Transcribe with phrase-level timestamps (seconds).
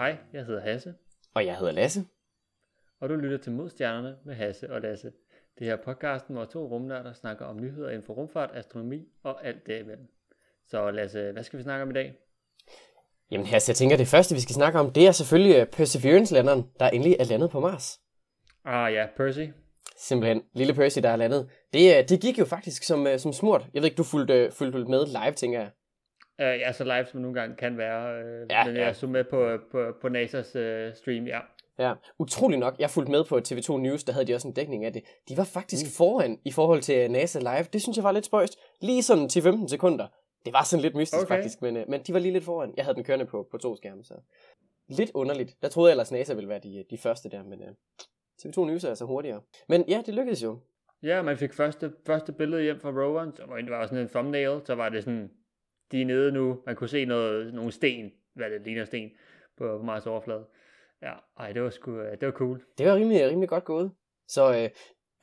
[0.00, 0.94] Hej, jeg hedder Hasse,
[1.34, 2.04] Og jeg hedder Lasse.
[3.00, 5.12] og du lytter til Modstjernerne med Hasse og Lasse.
[5.58, 9.46] Det her er podcasten, hvor to rumnørder snakker om nyheder inden for rumfart, astronomi og
[9.46, 10.06] alt derimellem.
[10.66, 12.14] Så Lasse, hvad skal vi snakke om i dag?
[13.30, 16.70] Jamen Hasse, jeg tænker, det første, vi skal snakke om, det er selvfølgelig øh, Perseverance-landeren,
[16.80, 18.00] der endelig er landet på Mars.
[18.64, 19.46] Ah ja, Percy.
[19.96, 21.50] Simpelthen, lille Percy, der er landet.
[21.72, 23.66] Det, øh, det gik jo faktisk som, øh, som smurt.
[23.74, 25.70] Jeg ved ikke, du fulgte, fulgte med live, tænker jeg.
[26.40, 28.84] Uh, ja, så live som nogle gange kan være, uh, Ja, men ja.
[28.84, 31.40] jeg så med på, på, på NASA's uh, stream, ja.
[31.80, 32.76] Ja, utrolig nok.
[32.78, 35.02] Jeg fulgte med på TV2 News, der havde de også en dækning af det.
[35.28, 35.90] De var faktisk mm.
[35.90, 37.66] foran i forhold til øh, NASA Live.
[37.72, 38.58] Det synes jeg var lidt spøjst.
[38.80, 40.06] Lige sådan til 15 sekunder.
[40.44, 41.34] Det var sådan lidt mystisk Okay.
[41.34, 42.74] faktisk, men, øh, men de var lige lidt foran.
[42.76, 44.14] Jeg havde den kørende på, på to skærme, så
[44.88, 45.56] lidt underligt.
[45.62, 47.68] Der troede jeg ellers, NASA ville være de, de første der, men øh,
[48.42, 49.40] TV2 News er altså hurtigere.
[49.68, 50.58] Men ja, det lykkedes jo.
[51.02, 54.60] Ja, man fik første, første billede hjem fra roveren, så det var sådan en thumbnail,
[54.64, 55.30] så var det sådan,
[55.92, 59.10] de er nede nu, man kunne se noget, nogle sten, hvad det ligner sten,
[59.58, 60.46] på, på Mars overflade.
[61.02, 62.62] Ja, ej, det var sgu, øh, det var cool.
[62.78, 63.92] Det var rimelig, rimelig godt gået.
[64.28, 64.70] Så øh,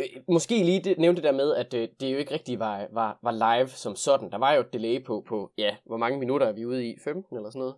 [0.01, 2.87] øh, måske lige det, nævnte det der med, at øh, det jo ikke rigtig var,
[2.91, 4.31] var, var live som sådan.
[4.31, 6.99] Der var jo et delay på, på, ja, hvor mange minutter er vi ude i?
[7.03, 7.75] 15 eller sådan noget?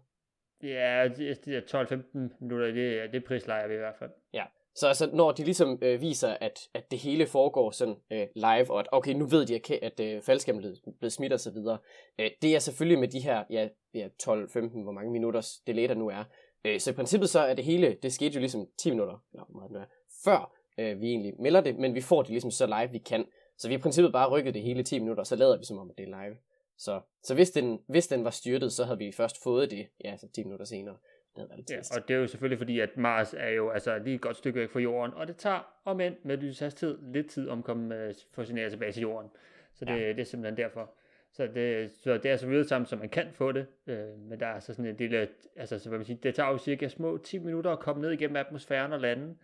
[0.63, 4.11] Ja, de, de der 12-15 minutter, det, det prislejer vi i hvert fald.
[4.33, 4.43] Ja.
[4.79, 8.71] Så altså, når de ligesom øh, viser, at, at det hele foregår sådan øh, live,
[8.71, 11.51] og at okay, nu ved de, at, at øh, faldskærmen er blevet smidt og så
[11.51, 11.77] videre,
[12.19, 15.93] øh, det er selvfølgelig med de her ja, ja, 12-15, hvor mange minutters delay der
[15.93, 16.23] nu er.
[16.65, 19.45] Øh, så i princippet så er det hele, det skete jo ligesom 10 minutter, eller
[19.49, 19.85] hvor meget det nu er,
[20.23, 23.25] før øh, vi egentlig melder det, men vi får det ligesom så live, vi kan.
[23.57, 25.65] Så vi har i princippet bare rykket det hele 10 minutter, og så lader vi
[25.65, 26.37] som om, at det er live.
[26.77, 30.17] Så, så hvis, den, hvis den var styrtet, så havde vi først fået det, ja,
[30.17, 30.97] så 10 minutter senere.
[31.35, 33.69] Det havde været lidt Ja, og det er jo selvfølgelig fordi, at Mars er jo
[33.69, 36.97] altså lige et godt stykke væk fra jorden, og det tager, om end med lyshastighed,
[37.13, 39.31] lidt tid om at komme øh, få signaler tilbage til jorden.
[39.73, 40.07] Så det, ja.
[40.07, 40.91] det er simpelthen derfor.
[41.31, 44.39] Så det, så det er så videre sammen, så man kan få det, øh, men
[44.39, 46.87] der er så sådan en lille, altså så hvad man siger, det tager jo cirka
[46.87, 49.35] små 10 minutter at komme ned igennem atmosfæren og lande,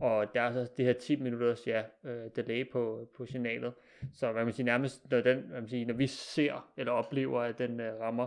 [0.00, 3.72] og der er så det her 10 minutters ja, øh, delay på, på signalet.
[4.14, 7.40] Så hvad man siger, nærmest når, den, hvad man siger, når vi ser eller oplever,
[7.40, 8.26] at den øh, rammer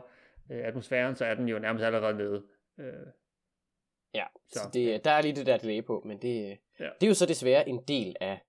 [0.51, 2.43] øh, atmosfæren, så er den jo nærmest allerede nede.
[2.77, 3.07] Øh,
[4.13, 6.49] Ja, så, Så, det, der er lige det der delay på, men det,
[6.79, 6.83] Ja.
[6.85, 6.89] ja.
[7.01, 8.39] det er jo så desværre en del af,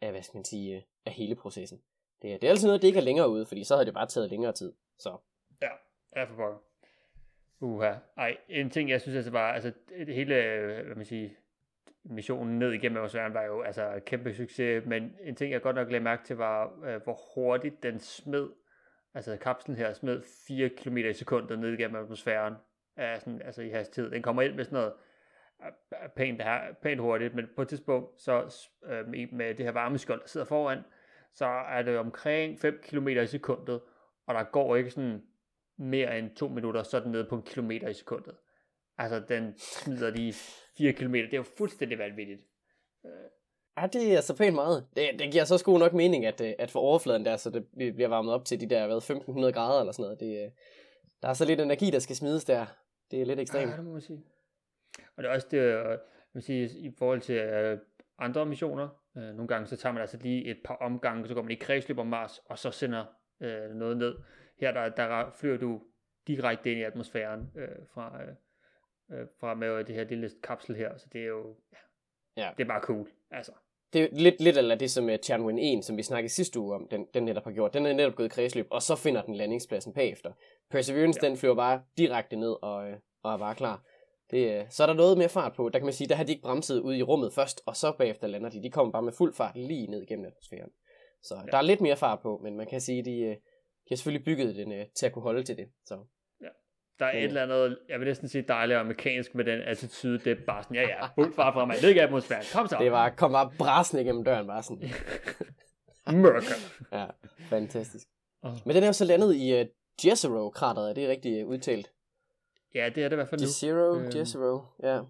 [0.00, 1.82] af hvad skal man sige, øh, af hele processen.
[2.22, 3.94] Det, er- det er altid noget, det ikke er længere ude, fordi så havde det
[3.94, 4.72] bare taget længere tid.
[4.98, 5.16] Så
[5.62, 5.68] Ja,
[6.16, 6.58] ja for pokker.
[7.60, 7.92] Uha.
[8.16, 11.30] Ej, en ting, jeg synes altså var, altså det hele, øh, hvad man siger,
[12.04, 15.76] missionen ned igennem atmosfæren var jo altså et kæmpe succes, men en ting, jeg godt
[15.76, 18.48] nok lagde mærke til, var, øh, hvor hurtigt den smed,
[19.14, 22.54] altså kapslen her smed 4 km i sekundet ned igennem atmosfæren,
[22.98, 24.10] af sådan, altså i hastighed.
[24.10, 24.92] Den kommer ind med sådan noget
[25.62, 25.66] øh,
[26.02, 30.20] øh, pænt, her, pænt hurtigt, men på et tidspunkt, så øh, med- det her varmeskjold,
[30.20, 30.78] der sidder foran,
[31.34, 33.80] så er det omkring 5 km i sekundet,
[34.26, 35.22] og der går ikke sådan
[35.78, 38.34] mere end to minutter, så er den nede på en kilometer i sekundet.
[38.98, 40.32] Altså, den smider de
[40.78, 41.12] 4 km.
[41.14, 42.40] Det er jo fuldstændig vanvittigt.
[43.80, 44.86] ja, det er altså pænt meget.
[44.96, 47.66] Det, det giver så sgu nok mening, at, øh, at for overfladen der, så det
[47.94, 50.20] bliver varmet op til de der hvad, 1500 grader eller sådan noget.
[50.20, 50.52] Det,
[51.22, 52.66] der er så lidt energi, der skal smides der.
[53.10, 53.70] Det er lidt ekstremt.
[53.70, 54.24] Ja, det må man sige.
[55.16, 55.98] Og det er også det, øh, man
[56.34, 57.78] vil sige, i forhold til øh,
[58.18, 58.88] andre missioner.
[59.16, 61.54] Øh, nogle gange så tager man altså lige et par omgange, så går man i
[61.54, 63.04] kredsløb om Mars, og så sender
[63.40, 64.14] øh, noget ned.
[64.60, 65.82] Her der, der flyver du
[66.26, 70.96] direkte ind i atmosfæren øh, fra, øh, øh, fra med det her lille kapsel her,
[70.96, 71.78] så det er jo, ja,
[72.36, 72.50] Ja.
[72.58, 73.52] det er bare cool, altså.
[73.92, 76.74] Det er lidt, lidt eller det som uh, Tianwen 1, som vi snakkede sidste uge
[76.74, 77.74] om, den, den netop har gjort.
[77.74, 80.32] Den er netop gået i kredsløb, og så finder den landingspladsen bagefter.
[80.70, 81.26] Perseverance, Ja.
[81.26, 81.30] ja.
[81.30, 83.82] den flyver bare direkte ned og, øh, og er bare klar.
[84.30, 85.68] Det, øh, så er der noget mere fart på.
[85.68, 87.92] Der kan man sige, der har de ikke bremset ud i rummet først, og så
[87.98, 88.62] bagefter lander de.
[88.62, 90.70] De kommer bare med fuld fart lige ned igennem atmosfæren.
[91.22, 91.40] Så ja.
[91.50, 94.24] der er lidt mere fart på, men man kan sige, de, øh, de har selvfølgelig
[94.24, 95.68] bygget den øh, til at kunne holde til det.
[95.84, 95.98] Så
[96.98, 97.18] Der er Ja.
[97.18, 100.62] et eller andet, jeg vil næsten sige dejligt amerikansk med den attitude, det er bare
[100.62, 102.76] sådan, ja ja, fuld fart fra mig, ned i atmosfæren, kom så.
[102.80, 104.82] det var, kom bare brasende igennem døren, bare sådan.
[106.06, 106.54] America.
[106.92, 107.06] Ja,
[107.48, 108.06] fantastisk.
[108.42, 109.68] Men den er jo så landet i
[110.04, 111.92] Jezero-krateret, er det rigtigt udtalt?
[112.74, 113.44] Ja, det er det i hvert fald nu.
[113.44, 114.04] Jezero, Øhm.
[114.04, 114.16] øhm.
[114.16, 115.00] Jezero, ja.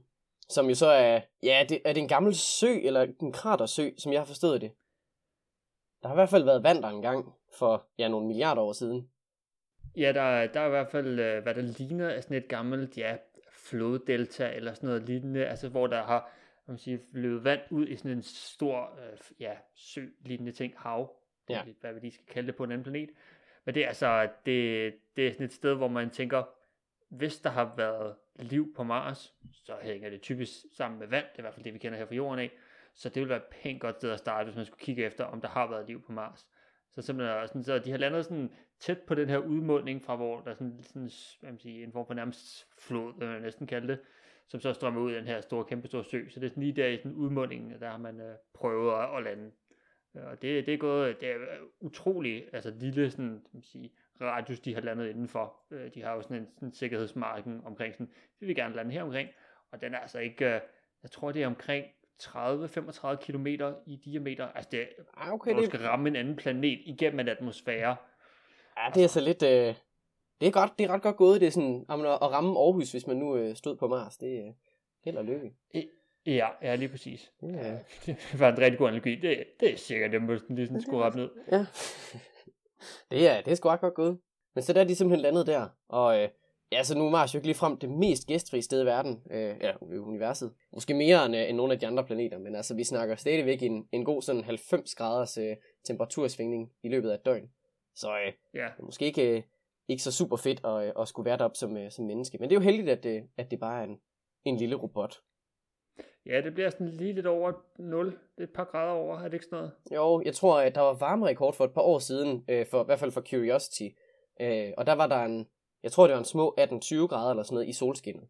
[0.49, 4.12] Som jo så er, ja, det, er det en gammel sø, eller en kratersø, som
[4.12, 4.73] jeg har forstået det?
[6.02, 9.11] Der har i hvert fald været vand der engang, for ja, nogle milliarder år siden.
[9.96, 12.99] Ja, der, der er i hvert fald, øh, hvad der ligner af sådan et gammelt,
[12.99, 13.17] ja,
[13.52, 16.20] floddelta eller sådan noget lignende, altså hvor der har,
[16.64, 21.11] kan man sige, løbet vand ud i sådan en stor, øh, ja, sø-lignende ting, hav,
[21.49, 21.62] Ja.
[21.81, 23.11] hvad vi lige skal kalde det på en anden planet.
[23.69, 26.43] Men det er altså, det, det er sådan et sted, hvor man tænker,
[27.09, 31.35] hvis der har været liv på Mars, så hænger det typisk sammen med vand, det
[31.35, 32.50] er i hvert fald det, vi kender her fra jorden af,
[32.94, 35.25] så det ville være et pænt godt sted at starte, hvis man skulle kigge efter,
[35.25, 36.47] om der har været liv på Mars.
[36.91, 40.41] Så simpelthen, sådan, så de har landet sådan tæt på den her udmunding fra, hvor
[40.41, 41.11] der er sådan, sådan
[41.41, 43.99] hvad man siger, en form for nærmest flod, vil man næsten kalde det,
[44.47, 46.29] som så strømmer ud i den her store, kæmpe store sø.
[46.29, 49.17] Så det er sådan lige der i den udmundningen, der har man øh, prøvet at,
[49.17, 49.50] at lande.
[50.14, 51.37] Og det, det er gået, det er
[51.81, 53.90] utrolig, altså lille sådan, man sige,
[54.20, 55.56] radius, de har landet indenfor.
[55.70, 58.93] Øh, de har jo sådan en, sådan en sikkerhedsmarken omkring sådan, vi vil gerne lande
[58.93, 59.28] her omkring,
[59.72, 60.60] og den er altså ikke, øh,
[61.02, 61.87] jeg tror det er omkring
[62.22, 63.46] 30-35 km
[63.87, 64.49] i diameter.
[64.49, 67.96] Altså det, Ah, okay, hvor du det, skal ramme en anden planet igennem en atmosfære.
[68.76, 69.43] ja, det er så lidt...
[69.43, 69.75] Øh,
[70.40, 73.06] det er, godt, det er ret godt gået, det er sådan, at ramme Aarhus, hvis
[73.06, 74.52] man nu øh, stod på Mars, det er
[75.04, 75.54] held og lykke.
[76.36, 77.32] Ja, ja, lige præcis.
[77.42, 77.78] Ja.
[78.06, 79.14] Det var en rigtig god analogi.
[79.14, 81.30] Det, det er sikkert, det må sådan lige sådan skulle rappe ned.
[81.52, 81.66] Ja.
[83.10, 84.19] det er, det er sgu godt gået.
[84.54, 86.28] Men så der er de simpelthen landet der, og øh,
[86.72, 89.56] ja, så nu er Mars jo ikke ligefrem det mest gæstfri sted i verden, øh,
[89.60, 90.52] ja, i universet.
[90.72, 93.62] Måske mere end, øh, end nogle af de andre planeter, men altså vi snakker stadigvæk
[93.62, 97.50] en, en god sådan 90 graders øh, temperatursvingning i løbet af et døgn.
[97.94, 99.42] Så øh, Ja, det er måske ikke, øh,
[99.88, 102.38] ikke så super fedt at, øh, at skulle være deroppe som, øh, som menneske.
[102.38, 104.00] Men det er jo heldigt, at, øh, at det bare er en,
[104.44, 105.20] en lille robot
[106.28, 108.06] ja det bliver sådan lige lidt over 0.
[108.06, 109.72] Det er et par grader over, er det ikke sådan noget?
[109.90, 112.84] Jo, jeg tror, at der var varmerekord for et par år siden, øh, for, i
[112.84, 113.88] hvert fald for Curiosity.
[114.40, 115.48] Øh, og der var der en,
[115.82, 118.28] jeg tror det var en små 18-20 grader eller sådan noget i solskinnet.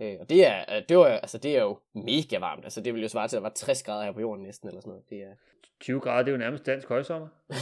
[0.00, 2.64] Øh, og det er, øh, det, var, altså, det er jo mega varmt.
[2.64, 4.68] Altså det vil jo svare til, at der var 60 grader her på jorden næsten
[4.68, 5.04] eller sådan noget.
[5.10, 5.32] Det er
[5.80, 7.28] 20 grader, det er jo nærmest dansk højsommer.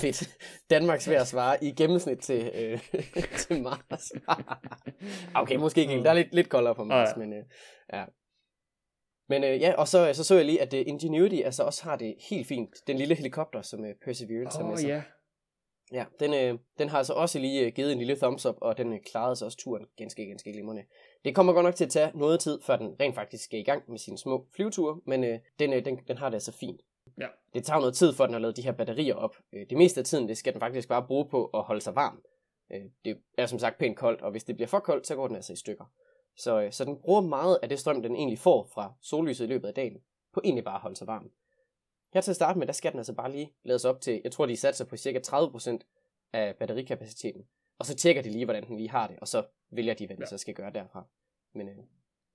[0.00, 0.36] fedt.
[0.70, 2.80] Danmarks vejr svare i gennemsnit til, øh,
[3.48, 4.12] til Mars.
[5.42, 6.02] okay, måske ikke.
[6.02, 7.16] Der er lidt, lidt koldere på Mars, Ja.
[7.16, 7.44] men øh,
[7.92, 8.04] ja.
[9.28, 11.96] Men øh, ja, og så, så så jeg lige, at uh, Ingenuity altså også har
[11.96, 12.70] det helt fint.
[12.86, 14.88] Den lille helikopter, som uh, Perseverance har Åh med oh, sig.
[14.88, 15.02] ja.
[15.92, 18.78] Ja, den, øh, den har altså også lige øh, givet en lille thumbs up, og
[18.78, 20.84] den øh, klarede sig også turen ganske, ganske glimrende.
[21.24, 23.62] Det kommer godt nok til at tage noget tid, før den rent faktisk skal i
[23.62, 26.80] gang med sine små flyveture, men øh, den, øh, den, den har det altså fint.
[27.18, 27.26] Ja.
[27.54, 29.36] Det tager noget tid, for den har lavet de her batterier op.
[29.52, 31.94] Øh, det meste af tiden, det skal den faktisk bare bruge på at holde sig
[31.94, 32.22] varm.
[32.72, 35.26] Øh, det er som sagt pænt koldt, og hvis det bliver for koldt, så går
[35.26, 35.84] den altså i stykker.
[36.36, 39.48] Så, øh, så den bruger meget af det strøm, den egentlig får fra sollyset i
[39.48, 39.98] løbet af dagen,
[40.34, 41.30] på egentlig bare at holde sig varm.
[42.16, 44.32] Her til at starte med, der skal den altså bare lige lades op til, jeg
[44.32, 45.78] tror de satser på cirka 30%
[46.32, 47.46] af batterikapaciteten.
[47.78, 50.16] Og så tjekker de lige, hvordan den lige har det, og så vælger de, hvad
[50.16, 50.26] de Ja.
[50.26, 51.06] så skal gøre derfra.
[51.54, 51.76] Men øh,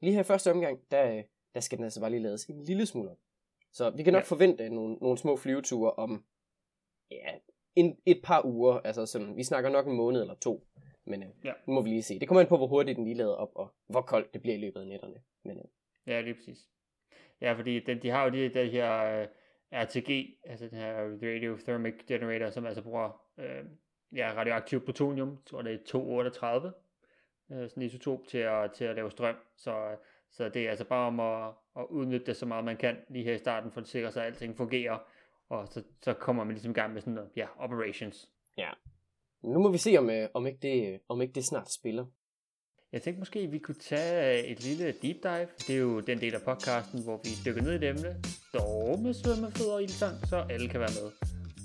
[0.01, 1.23] lige her i første omgang, der, øh,
[1.53, 3.17] der skal den altså bare lige lades en lille smule op.
[3.71, 4.25] Så vi kan nok Ja.
[4.25, 6.25] forvente nogle, nogle små flyveture om
[7.11, 7.29] ja,
[7.75, 8.73] en, et par uger.
[8.79, 10.67] Altså sådan, vi snakker nok en måned eller to.
[11.05, 11.53] Men øh, Ja.
[11.67, 12.19] nu må vi lige se.
[12.19, 14.55] Det kommer an på, hvor hurtigt den lige lader op, og hvor koldt det bliver
[14.55, 15.21] i løbet af nætterne.
[15.43, 15.63] Men øh,
[16.07, 16.69] Ja, lige præcis.
[17.41, 19.27] Ja, fordi den, de har jo de, de her uh,
[19.71, 23.65] RTG, altså den her Radiothermic Generator, som altså bruger øh,
[24.15, 26.73] ja, radioaktiv plutonium, jeg tror det er 238,
[27.51, 29.35] øh, sådan en isotop til at, til at lave strøm.
[29.57, 29.95] Så,
[30.31, 33.25] så det er altså bare om at, at udnytte det så meget man kan lige
[33.25, 34.99] her i starten, for at sikre sig, at alting fungerer.
[35.49, 38.31] Og så, så kommer man ligesom i gang med sådan noget, ja, operations.
[38.57, 38.69] Ja.
[39.43, 42.05] nu må vi se, om, øh, om, ikke det, om ikke det snart spiller.
[42.93, 45.47] Jeg tænkte måske, at vi kunne tage øh, et lille deep dive.
[45.67, 48.15] Det er jo den del af podcasten, hvor vi dykker ned i et emne,
[48.53, 51.11] dog med svømmefødder og ildsang, så alle kan være med.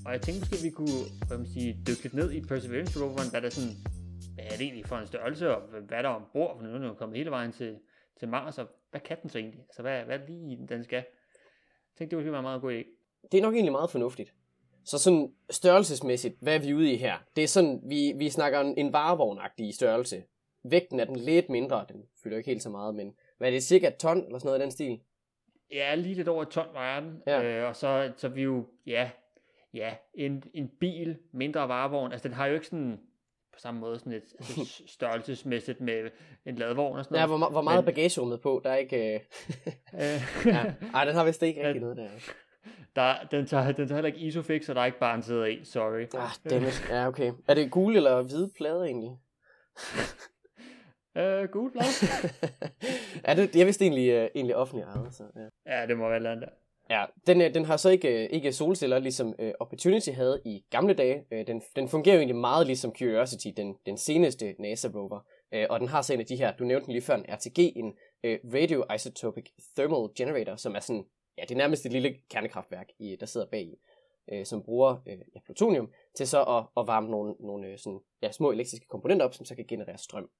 [0.06, 3.00] Og jeg tænkte måske, at vi kunne hvad man sige, dykke lidt ned i Perseverance
[3.02, 3.75] roveren, hvad der sådan,
[4.34, 6.78] hvad er det egentlig for en størrelse, og hvad er der ombord, for nu er
[6.78, 7.79] den kommet hele vejen til,
[8.19, 9.61] til Mars, og hvad kan den så egentlig?
[9.69, 10.96] Altså, hvad, hvad er det lige, den skal?
[10.96, 12.84] Jeg tænkte, det ville være en meget god idé.
[13.32, 14.34] Det er nok egentlig meget fornuftigt.
[14.84, 17.17] Så sådan størrelsesmæssigt, hvad er vi ude i her?
[17.36, 20.22] Det er sådan, vi, vi snakker en, en varevognagtig størrelse.
[20.70, 23.63] Vægten er den lidt mindre, den fylder ikke helt så meget, men hvad er det,
[23.63, 25.01] cirka et ton eller sådan noget i den stil?
[25.73, 27.23] Ja, lige lidt over et ton vejer den.
[27.27, 27.43] Ja.
[27.43, 29.11] Øh, og så, så vi jo, ja,
[29.75, 32.13] ja, en, en bil, mindre varevogn.
[32.13, 33.01] Altså, den har jo ikke sådan,
[33.53, 36.11] på samme måde, sådan et altså, størrelsesmæssigt med
[36.46, 37.41] en ladvogn og sådan Ja, noget.
[37.41, 39.15] hvor, hvor meget Men- bagagerummet på, der er ikke...
[39.15, 39.20] Øh...
[39.94, 40.65] Øh, ja.
[40.94, 41.81] Ej, den har vist ikke rigtig Ja.
[41.81, 42.08] noget der.
[42.96, 45.65] der, den, tager, den tager heller ikke isofix, og der er ikke barn sidder i.
[45.65, 46.01] Sorry.
[46.15, 46.87] Ah, dammit.
[46.91, 47.32] Ja, okay.
[47.49, 49.11] Er det gule eller hvide plader egentlig?
[51.17, 51.85] Øh, gul blad.
[53.27, 55.81] ja, det, er vist egentlig, øh, egentlig offentligt ejet, så ja.
[55.81, 56.55] ja, det må være andet der.
[56.91, 60.65] Ja, den, øh, den har så ikke, øh, ikke solceller, ligesom øh, Opportunity havde i
[60.70, 61.25] gamle dage.
[61.32, 65.20] Øh, den, den fungerer jo egentlig meget ligesom Curiosity, den, den seneste NASA-rover.
[65.55, 67.25] Øh, og den har så en af de her, du nævnte den lige før, en
[67.29, 67.94] RTG, en
[68.25, 69.44] øh, Radioisotopic
[69.77, 71.05] Thermal Generator, som er sådan,
[71.39, 73.75] ja, det er nærmest et lille kernekraftværk, i, der sidder bag i,
[74.32, 78.01] øh, som bruger øh, ja, plutonium til så at, at varme nogle, nogle øh, sådan,
[78.23, 80.31] ja, små elektriske komponenter op, som så kan generere strøm.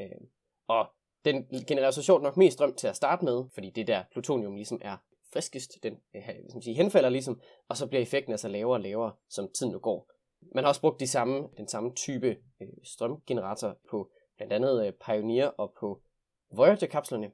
[0.00, 0.20] Øh,
[0.68, 0.86] og
[1.24, 4.54] den genererer så sjovt nok mest strøm til at starte med, fordi det der plutonium
[4.54, 4.96] ligesom er
[5.32, 9.12] friskest, den øh, ligesom sige, henfalder ligesom, og så bliver effekten altså lavere og lavere,
[9.28, 10.10] som tiden nu går.
[10.54, 14.92] Man har også brugt de samme, den samme type øh, strømgenerator på blandt andet øh,
[14.92, 16.02] Pioneer og på
[16.50, 17.32] Voyager-kapslerne.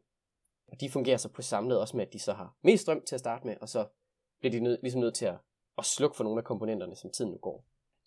[0.69, 3.15] Og de fungerer så på samlet også med, at de så har mest strøm til
[3.15, 3.87] at starte med, og så
[4.41, 5.37] bliver de nød, ligesom nødt til at,
[5.79, 7.65] at slukke for nogle af komponenterne, som tiden nu går.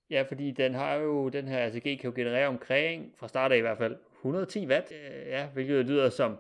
[0.10, 3.58] Ja, fordi den har jo, den her ACG kan jo generere omkring, fra start af
[3.58, 6.38] i hvert fald, 110 watt, øh, ja, hvilket lyder som,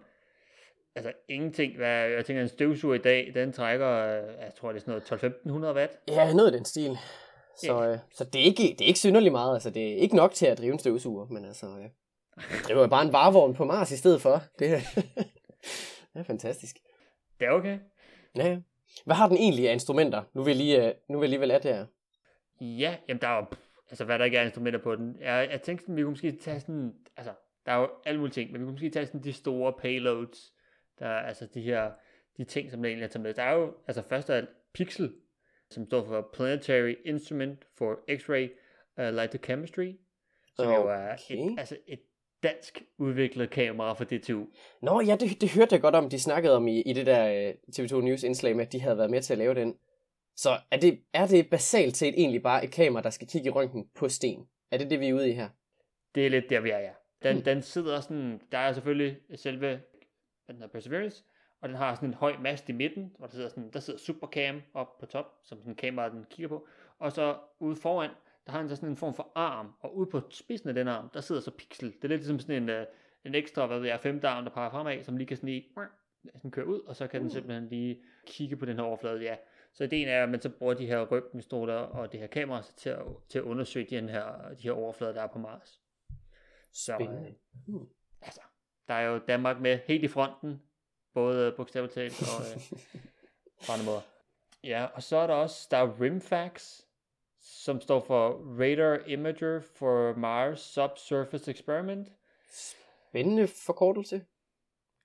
[0.96, 4.76] altså ingenting, hvad, jeg tænker en støvsuger i dag, den trækker, øh, jeg tror det
[4.76, 5.02] er sådan
[5.46, 5.92] noget 12-1500 watt.
[6.08, 6.98] Ja, noget i den stil.
[7.58, 7.92] Så, Ja.
[7.92, 10.34] øh, så det, er ikke, det er ikke synderligt meget, altså det er ikke nok
[10.34, 11.84] til at drive en støvsuger, men altså, øh,
[12.52, 14.42] jeg driver bare en varevogn på Mars i stedet for.
[14.60, 14.80] Det, er-
[16.14, 16.76] det er fantastisk.
[17.40, 17.78] Det er okay.
[18.36, 18.58] Ja, ja.
[19.06, 20.24] hvad har den egentlig af instrumenter?
[20.34, 21.86] Nu vil jeg lige, øh, nu vil jeg lige vel af det her.
[22.62, 23.46] Ja, jamen der er jo,
[23.90, 25.18] altså hvad der ikke er instrumenter på den.
[25.20, 27.34] Jeg, jeg tænkte sådan, vi kunne måske tage sådan, altså
[27.66, 30.54] der er jo alle mulige ting, men vi kunne måske tage sådan de store payloads,
[31.00, 31.92] der er altså de her,
[32.38, 33.34] de ting, som der egentlig er taget med.
[33.34, 35.14] Der er jo, altså først af alt Pixel,
[35.70, 38.50] som står for Planetary Instrument for X-Ray
[39.02, 39.94] uh, Lithochemistry,
[40.56, 41.52] som jo er Okay.
[41.52, 42.00] et, altså et
[42.44, 44.46] dansk udviklet kamera for DTU.
[44.82, 47.48] Nå ja, det, det hørte jeg godt om, de snakkede om i, i det der
[47.48, 49.76] øh, TV2 News indslag med, at de havde været med til at lave den.
[50.36, 53.52] Så er det, er det basalt set egentlig bare et kamera, der skal kigge i
[53.52, 54.48] røntgen på sten?
[54.72, 55.50] Er det det, vi er ude i her?
[56.16, 56.92] Det er lidt der, vi er, ja.
[57.24, 57.44] Den, Hmm.
[57.44, 59.70] den sidder sådan, der er selvfølgelig selve,
[60.48, 61.24] den hedder Perseverance,
[61.62, 64.00] og den har sådan en høj mast i midten, hvor der sidder, sådan, der sidder
[64.00, 66.68] Supercam op på top, som sådan en kamera, den kigger på.
[67.00, 68.10] Og så ude foran,
[68.46, 70.88] der har den så sådan en form for arm, og ude på spidsen af den
[70.88, 71.88] arm, der sidder så pixel.
[71.92, 72.86] Det er lidt ligesom sådan en, øh,
[73.26, 75.66] en ekstra, hvad ved jeg, femte arm, der peger fremad, som lige kan sådan lige,
[76.36, 77.34] sådan køre ud, og så kan den Uh.
[77.34, 79.36] simpelthen lige kigge på den her overflade, ja.
[79.76, 82.90] Så ideen er, at man så bruger de her røntgenstråler og det her kamera til
[82.90, 85.82] at, til at undersøge den her, de her overflader, der er på Mars.
[86.74, 87.82] Så, øh,
[88.22, 88.42] altså,
[88.88, 90.62] der er jo Danmark med helt i fronten,
[91.14, 92.80] både bogstaveligt talt og øh,
[93.66, 94.02] på andre måder.
[94.64, 96.82] Ja, og så er der også, der er RIMFAX,
[97.40, 98.30] som står for
[98.60, 102.12] Radar Imager for Mars Subsurface Experiment.
[102.52, 104.26] Spændende forkortelse.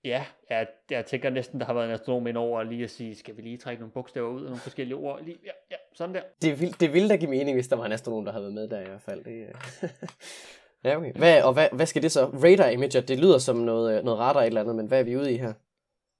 [0.04, 3.14] Ja, jeg, jeg tænker næsten, der har været en astronom ind over lige at sige,
[3.14, 5.24] skal vi lige trække nogle bogstaver ud af nogle forskellige ord?
[5.24, 6.22] Lige, ja, ja, sådan der.
[6.42, 8.54] Det, vil, det ville da give mening, hvis der var en astronom, der havde været
[8.54, 9.24] med der i hvert fald.
[9.24, 9.54] Det, øh.
[10.84, 11.12] ja, okay.
[11.12, 12.26] Hvad, og hvad, hvad skal det så?
[12.26, 15.04] Radar imager, det lyder som noget, øh, noget radar et eller andet, men hvad er
[15.04, 15.52] vi ude i her?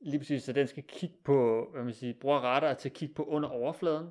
[0.01, 3.15] Lige præcis, så den skal kigge på, hvad man siger, bruger radar til at kigge
[3.15, 4.07] på under overfladen.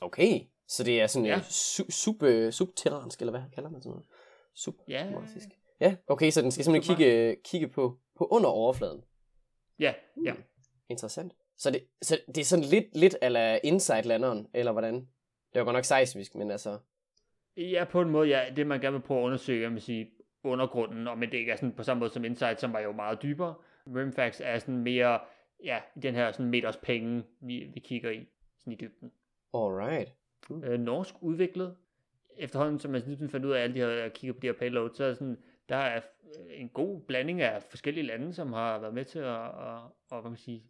[0.00, 1.32] Okay, så det er sådan Ja.
[1.32, 1.40] ja.
[1.50, 4.06] sub, sub, øh, subterransk, eller hvad kalder man sådan noget?
[4.88, 5.48] Ja, Submarsisk.
[5.80, 9.04] Ja, okay, så den skal simpelthen kigge, kigge på, på under overfladen.
[9.78, 10.34] ja, ja.
[10.88, 11.32] Interessant.
[11.56, 14.94] Så det, så det er sådan lidt, lidt ala inside landeren, eller hvordan?
[14.94, 16.78] Det var godt nok seismisk, men altså...
[17.56, 18.44] Ja, på en måde, ja.
[18.56, 20.10] Det man gerne vil prøve at undersøge, jeg vil sige,
[20.44, 22.92] undergrunden, og men det ikke er sådan på samme måde som Insight, som var jo
[22.92, 23.54] meget dybere.
[23.86, 25.20] Rimfax er sådan mere,
[25.64, 28.26] ja, i den her sådan meters penge, vi, vi kigger i,
[28.58, 29.12] sådan i dybden.
[29.54, 30.12] Alright.
[30.64, 31.76] Øh, norsk udviklet,
[32.36, 34.96] efterhånden som man ligesom fandt ud af alle de her, kigger på de her payloads,
[34.96, 35.38] så er det sådan,
[35.68, 36.00] der er
[36.50, 39.78] en god blanding af forskellige lande, som har været med til at, at,
[40.12, 40.64] at hvad man sige,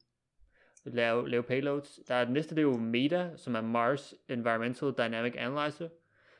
[0.84, 2.00] lave, lave payloads.
[2.08, 5.88] Der er næste, det er jo MEDA, som er Mars Environmental Dynamic Analyzer,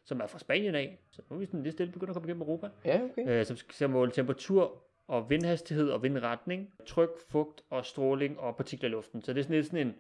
[0.05, 0.99] som er fra Spanien af.
[1.11, 2.69] Så nu er vi sådan lidt stille begyndt at komme igennem Europa.
[2.85, 3.29] Ja, okay.
[3.29, 8.89] Øh, som skal måle temperatur og vindhastighed og vindretning, tryk, fugt og stråling og partikler
[8.89, 9.23] i luften.
[9.23, 9.95] Så det er sådan lidt sådan en,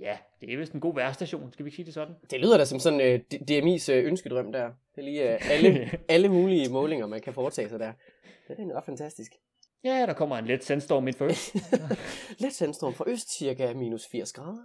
[0.00, 2.14] ja, det er vist en god værstation, skal vi ikke sige det sådan?
[2.30, 4.64] Det lyder da som sådan øh, DMI's øh, ønskedrøm der.
[4.64, 7.92] Det er lige øh, alle, alle mulige målinger, man kan foretage sig der.
[8.48, 9.32] Det er ret fantastisk.
[9.84, 11.54] Ja, der kommer en let sandstorm ind først.
[12.42, 14.62] Let sandstorm fra øst, cirka minus 80 grader.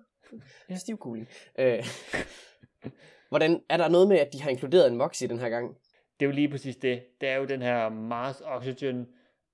[0.70, 0.76] Ja.
[0.76, 1.28] Stiv kuling.
[1.60, 1.86] Øh,
[3.30, 5.78] hvordan, er der noget med, at de har inkluderet en MOXIE den her gang?
[6.20, 7.04] det er jo lige præcis det.
[7.22, 9.08] Det er jo den her Mars Oxygen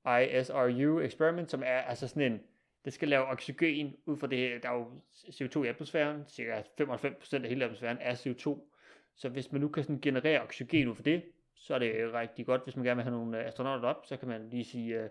[0.05, 2.39] ISRU experiment, som er altså sådan en,
[2.85, 6.61] det skal lave oxygen ud fra det her, der er jo CO2 i atmosfæren, cirka
[6.81, 8.59] 95% af hele atmosfæren er CO2.
[9.15, 11.23] Så hvis man nu kan sådan generere oxygen ud fra det,
[11.55, 12.63] så er det rigtig godt.
[12.63, 15.09] Hvis man gerne vil have nogle øh, astronauter op, så kan man lige sige, uh,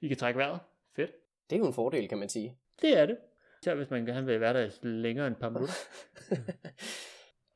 [0.00, 0.60] I kan trække vejret.
[0.96, 1.10] Fedt.
[1.50, 2.56] Det er jo en fordel, kan man sige.
[2.82, 3.16] Det er det.
[3.62, 5.74] Især hvis man gerne vil være der længere end et par minutter.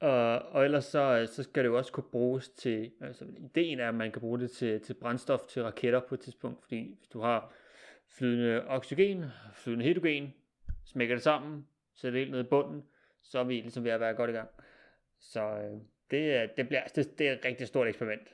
[0.00, 3.88] Og, og ellers så, så skal det jo også kunne bruges til, altså ideen er,
[3.88, 7.08] at man kan bruge det til, til brændstof til raketter på et tidspunkt, fordi hvis
[7.08, 7.52] du har
[8.18, 10.34] flydende oxygen, flydende hydrogen,
[10.84, 12.82] smækker det sammen, sætter det helt ned i bunden,
[13.22, 14.48] så er vi ligesom ved at være godt i gang.
[15.20, 18.28] Så øh, det, er- det, bliver, det, det er et rigtig stort eksperiment.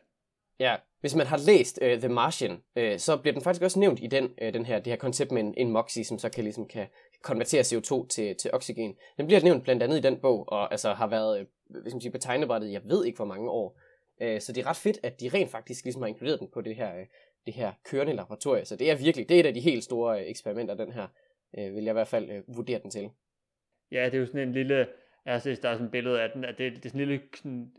[0.59, 4.01] Ja, hvis man har læst uh, The Martian, uh, så bliver den faktisk også nævnt
[4.03, 6.45] i den, uh, den her, det her koncept med en, en MOXIE, som så kan,
[6.45, 6.87] ligesom, kan
[7.23, 8.97] konvertere CO2 til, til oxygen.
[9.17, 11.47] Den bliver nævnt blandt andet i den bog, og altså har været uh,
[11.83, 13.81] hvis man siger, på tegnebrættet, jeg ved ikke hvor mange år.
[14.21, 16.61] Uh, så det er ret fedt, at de rent faktisk ligesom har inkluderet den på
[16.61, 17.07] det her, uh,
[17.47, 18.65] det her kørende laboratorie.
[18.65, 21.07] Så det er virkelig, det er et af de helt store uh, eksperimenter, den her,
[21.59, 23.11] uh, vil jeg i hvert fald uh, vurdere den til.
[23.91, 24.89] Ja, det er jo sådan en lille,
[25.25, 27.09] jeg set, der er sådan et billede af den, at det, det er sådan en
[27.09, 27.73] lille sådan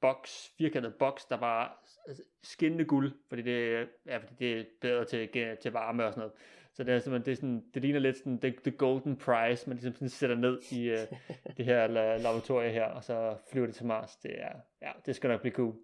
[0.00, 1.68] boks, firkantet boks, der bare
[2.06, 5.28] altså, skinnende guld, fordi det, ja, fordi det er bedre til,
[5.62, 6.32] til varme og sådan noget.
[6.72, 9.68] Så det er simpelthen, det, er sådan, det ligner lidt sådan the, the golden prize,
[9.68, 10.98] man ligesom sådan sætter ned i uh,
[11.56, 14.16] det her la- laboratorie her, og så flyver det til Mars.
[14.16, 14.52] Det er,
[14.82, 15.74] ja, det skal nok blive cool.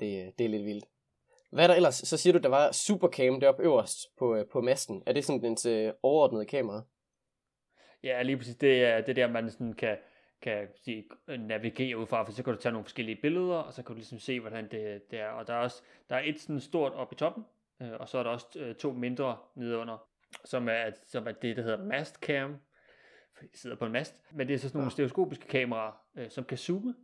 [0.00, 0.84] Det, det er lidt vildt.
[1.50, 1.94] Hvad er der ellers?
[1.94, 5.02] Så siger du, der var Supercam deroppe øverst på, øh, på masten.
[5.06, 6.82] Er det sådan dens øh, overordnede kamera?
[8.02, 8.56] Ja, lige præcis.
[8.56, 9.96] Det er det der, man sådan kan,
[10.42, 13.82] kan sige, navigere ud fra, for så kan du tage nogle forskellige billeder, og så
[13.82, 15.28] kan du ligesom se, hvordan det, det er.
[15.28, 17.44] Og der er også der er et sådan stort oppe i toppen,
[17.82, 20.06] øh, og så er der også øh, to mindre nedenunder,
[20.44, 22.56] som er, som er det, der hedder mastcam,
[23.36, 26.30] for de sidder på en mast, men det er så sådan nogle stereoskopiske kameraer, øh,
[26.30, 26.94] som kan zoome,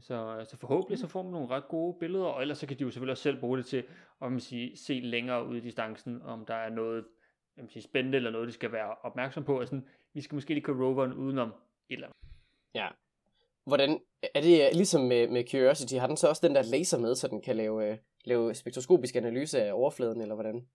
[0.00, 2.82] så, så forhåbentlig så får man nogle ret gode billeder, og ellers så kan de
[2.82, 3.84] jo selvfølgelig også selv bruge det til,
[4.20, 7.04] om man sige, se længere ud i distancen, om der er noget
[7.56, 10.64] jeg sige, spændende, eller noget, de skal være opmærksom på, sådan, vi skal måske lige
[10.64, 12.18] køre roveren udenom et eller andet.
[12.74, 12.88] Ja.
[13.66, 14.00] Hvordan,
[14.34, 17.14] er det øh, ligesom med, med Curiosity, har den så også den der laser med,
[17.14, 20.66] så den kan lave, øh, lave spektroskopisk analyse af overfladen, eller hvordan?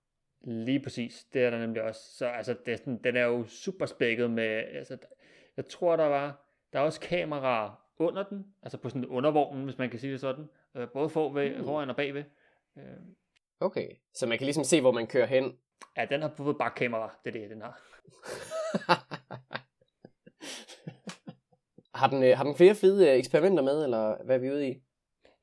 [0.42, 2.02] Lige præcis, det er der nemlig også.
[2.18, 4.98] Så altså, det er sådan, den er jo super spækket med, altså,
[5.58, 9.78] jeg tror der var, der er også kameraer under den, altså på sådan undervognen, hvis
[9.78, 11.64] man kan sige det sådan, øh, både forved, mm.
[11.64, 12.24] foran og bagved.
[12.78, 12.84] Øh.
[13.60, 15.58] Okay, så man kan ligesom se, hvor man kører hen.
[15.98, 17.82] Ja, den har både bakkamera, det er det, den har.
[22.00, 24.68] har, den, øh, har den flere fede øh, eksperimenter med, eller hvad er vi ude
[24.70, 24.82] i?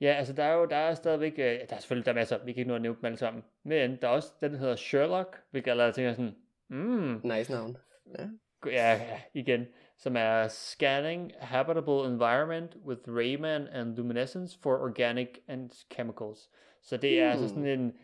[0.01, 2.45] Ja, altså der er jo der er stadigvæk, øh, der er selvfølgelig der er masser,
[2.45, 4.59] vi kan ikke nå at nævne dem alle sammen, men der er også den, der
[4.59, 6.37] hedder Sherlock, hvilket allerede tænker sådan,
[6.69, 7.77] mm, Nice navn.
[8.19, 8.29] Ja.
[8.67, 15.71] ja, ja, igen, som er Scanning Habitable Environment with Raman and Luminescence for Organic and
[15.95, 16.51] Chemicals.
[16.83, 17.31] Så det er mm.
[17.31, 17.99] altså sådan en,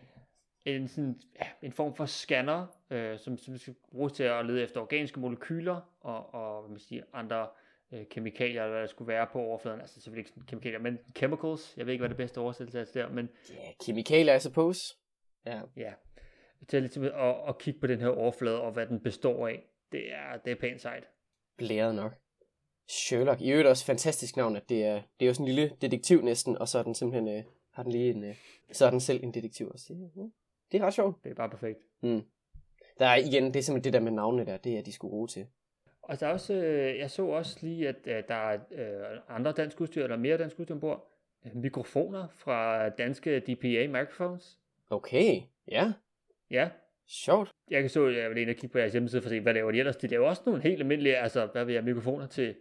[0.65, 1.21] en, sådan,
[1.63, 5.81] en form for scanner, øh, som, som skal bruges til at lede efter organiske molekyler
[6.01, 7.49] og, og hvad man siger, andre
[7.93, 9.81] øh, kemikalier, eller hvad der skulle være på overfladen.
[9.81, 11.75] Altså selvfølgelig ikke kemikalier, men chemicals.
[11.77, 13.29] Jeg ved ikke, hvad det bedste oversættelse er der, men...
[13.49, 14.81] Ja, yeah, kemikalier, I suppose.
[15.47, 15.61] Ja.
[15.77, 15.93] Ja.
[16.69, 19.67] Til ligesom at, at kigge på den her overflade, og hvad den består af.
[19.93, 21.05] Det er, det er pænt sejt.
[21.61, 22.13] Blæret nok.
[22.89, 23.41] Sherlock.
[23.41, 26.23] I øvrigt også fantastisk navn, at det er, det er jo sådan en lille detektiv
[26.23, 28.35] næsten, og så er den simpelthen, øh, har den lige en, øh,
[28.73, 29.95] så er den selv en detektiv også.
[30.73, 31.25] Det, er ret sjovt.
[31.25, 31.79] Det er bare perfekt.
[32.01, 32.23] Mm.
[32.99, 35.11] Der er igen, det er simpelthen det der med navnene der, det er de skulle
[35.11, 35.47] bruge til.
[36.03, 39.53] Og der er også, øh, jeg så også lige, at øh, der er øh, andre
[39.53, 41.11] dansk udstyr, eller mere dansk udstyr ombord.
[41.55, 44.59] Mikrofoner fra danske DPA microphones.
[44.91, 45.93] Okay, ja.
[46.51, 46.71] Ja.
[47.11, 47.51] Sjovt.
[47.71, 49.55] Jeg kan så, jeg vil ind og kigge på jeres hjemmeside for at se, hvad
[49.55, 49.97] laver de ellers.
[49.97, 52.55] De laver også nogle helt almindelige, altså, hvad vil jeg, mikrofoner til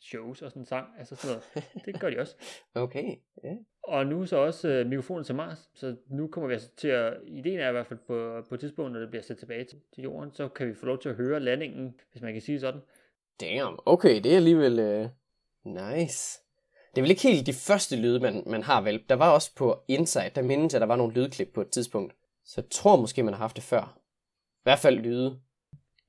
[0.00, 1.84] shows og sådan en sang, altså sådan noget.
[1.84, 2.36] Det gør de også.
[2.74, 3.48] okay, ja.
[3.48, 3.56] Yeah.
[3.82, 7.14] Og nu så også øh, mikrofoner til Mars, så nu kommer vi altså til at,
[7.26, 9.78] ideen er i hvert fald på, på et tidspunkt, når det bliver sat tilbage til,
[9.94, 12.60] til jorden, så kan vi få lov til at høre landingen, hvis man kan sige
[12.60, 12.80] sådan.
[13.40, 15.08] Damn, okay, det er alligevel uh,
[15.74, 16.40] nice.
[16.90, 19.04] Det er vel ikke helt de første lyde, man, man har vel.
[19.08, 22.14] Der var også på Insight, der mindes jeg, der var nogle lydklip på et tidspunkt.
[22.46, 23.98] Så jeg tror måske, man har haft det før.
[24.56, 25.40] I hvert fald lyde.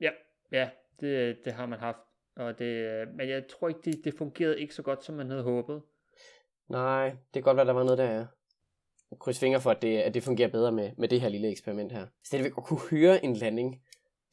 [0.01, 0.11] Ja,
[0.51, 0.69] ja,
[0.99, 1.97] det, det har man haft.
[2.35, 5.43] Og det, men jeg tror ikke, det, det fungerede ikke så godt, som man havde
[5.43, 5.81] håbet.
[6.69, 8.25] Nej, det kan godt være, der var noget der, ja.
[9.11, 11.51] Jeg krydser fingre for, at det, at det fungerer bedre med, med det her lille
[11.51, 12.07] eksperiment her.
[12.23, 13.81] Stadigvæk at kunne høre en landing.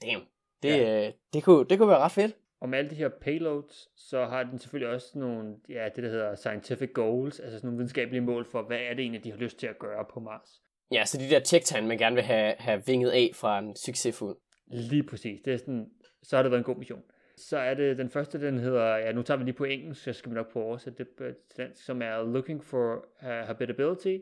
[0.03, 0.23] Damn,
[0.63, 1.07] det, ja.
[1.07, 2.37] øh, det, kunne, det kunne være ret fedt.
[2.61, 6.11] Og med alle de her payloads, så har den selvfølgelig også nogle, ja, det der
[6.11, 9.39] hedder scientific goals, altså sådan nogle videnskabelige mål for, hvad er det egentlig, de har
[9.39, 10.63] lyst til at gøre på Mars.
[10.93, 14.37] Ja, så de der checktegn, man gerne vil have, have vinget af fra en succesfuld.
[14.67, 15.41] Lige præcis.
[15.45, 15.91] Det er sådan,
[16.23, 17.03] så har det været en god mission.
[17.37, 20.13] Så er det den første, den hedder, ja, nu tager vi lige på engelsk, så
[20.13, 24.19] skal vi nok prøve at oversætte det til dansk, som er Looking for uh, Habitability,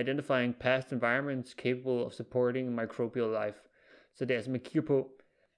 [0.00, 3.58] Identifying Past Environments Capable of Supporting Microbial Life.
[4.14, 5.10] Så det er altså, man kigger på,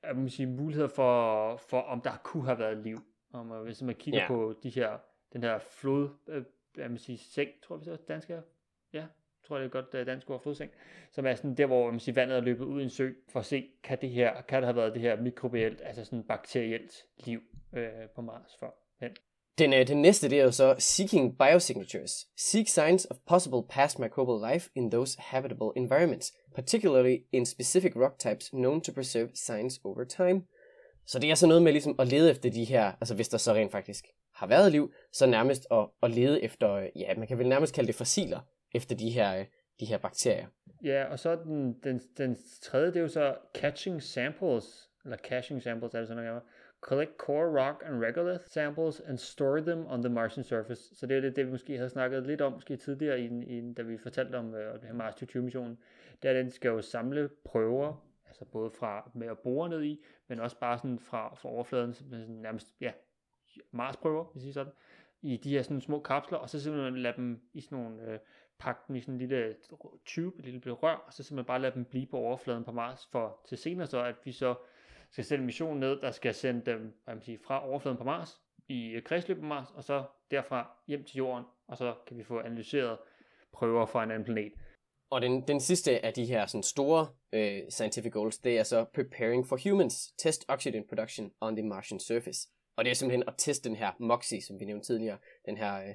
[0.02, 2.98] at man sige, muligheder for, for, om der kunne have været liv.
[3.32, 4.28] Om, hvis man kigger yeah.
[4.28, 4.98] på de her,
[5.32, 6.44] den her flod, øh,
[6.76, 8.42] man sige, seng, tror vi så dansk er.
[8.92, 9.06] Ja,
[9.46, 10.70] tror jeg det er godt øh, dansk ord, flodseng,
[11.10, 13.40] som er sådan der, hvor man siger, vandet er løbet ud i en sø, for
[13.40, 16.92] at se, kan, det her, kan der have været det her mikrobielt, altså sådan bakterielt
[17.24, 17.40] liv
[17.76, 18.74] øh, på Mars for.
[19.02, 19.08] Ja.
[19.58, 22.12] Den, øh, den næste, det er jo så Seeking Biosignatures.
[22.36, 28.18] Seek signs of possible past microbial life in those habitable environments, particularly in specific rock
[28.18, 30.42] types known to preserve signs over time.
[31.06, 33.38] Så det er så noget med ligesom at lede efter de her, altså hvis der
[33.38, 34.04] så rent faktisk
[34.34, 37.74] har været liv, så nærmest at, at lede efter, øh, ja, man kan vel nærmest
[37.74, 38.40] kalde det fossiler,
[38.74, 39.46] efter de her, øh,
[39.80, 40.46] de her bakterier.
[40.84, 45.62] Ja, og så den, den, den tredje, det er jo så catching samples, eller caching
[45.62, 46.42] samples er det sådan noget,
[46.80, 50.96] collect core rock and regolith samples and store them on the Martian surface.
[50.96, 53.72] Så det er det, det vi måske havde snakket lidt om, måske tidligere, i, i,
[53.72, 55.78] da vi fortalte om øh, den her Mars 2020-missionen.
[56.22, 59.82] Det er, at den skal jo samle prøver, altså både fra med at bore ned
[59.84, 62.92] i, men også bare sådan fra, fra overfladen, sådan nærmest, ja,
[63.70, 64.72] Mars-prøver, hvis I sådan,
[65.22, 68.18] i de her sådan små kapsler, og så simpelthen lade dem i sådan nogle øh,
[68.58, 69.56] pakke dem i sådan en lille
[70.06, 73.08] tube, et lille rør, og så simpelthen bare lade dem blive på overfladen på Mars,
[73.12, 74.54] for til senere så, at vi så
[75.10, 78.04] skal sende en mission ned, der skal sende dem hvad man siger, fra overfladen på
[78.04, 82.18] Mars, i øh, kredsløb på Mars, og så derfra hjem til Jorden, og så kan
[82.18, 82.98] vi få analyseret
[83.52, 84.52] prøver fra en anden planet.
[85.10, 88.84] Og den, den sidste af de her sådan store øh, scientific goals, det er så
[88.84, 92.48] preparing for humans, test oxygen production on the Martian surface.
[92.76, 95.76] Og det er simpelthen at teste den her MOXIE, som vi nævnte tidligere, den her
[95.76, 95.94] øh,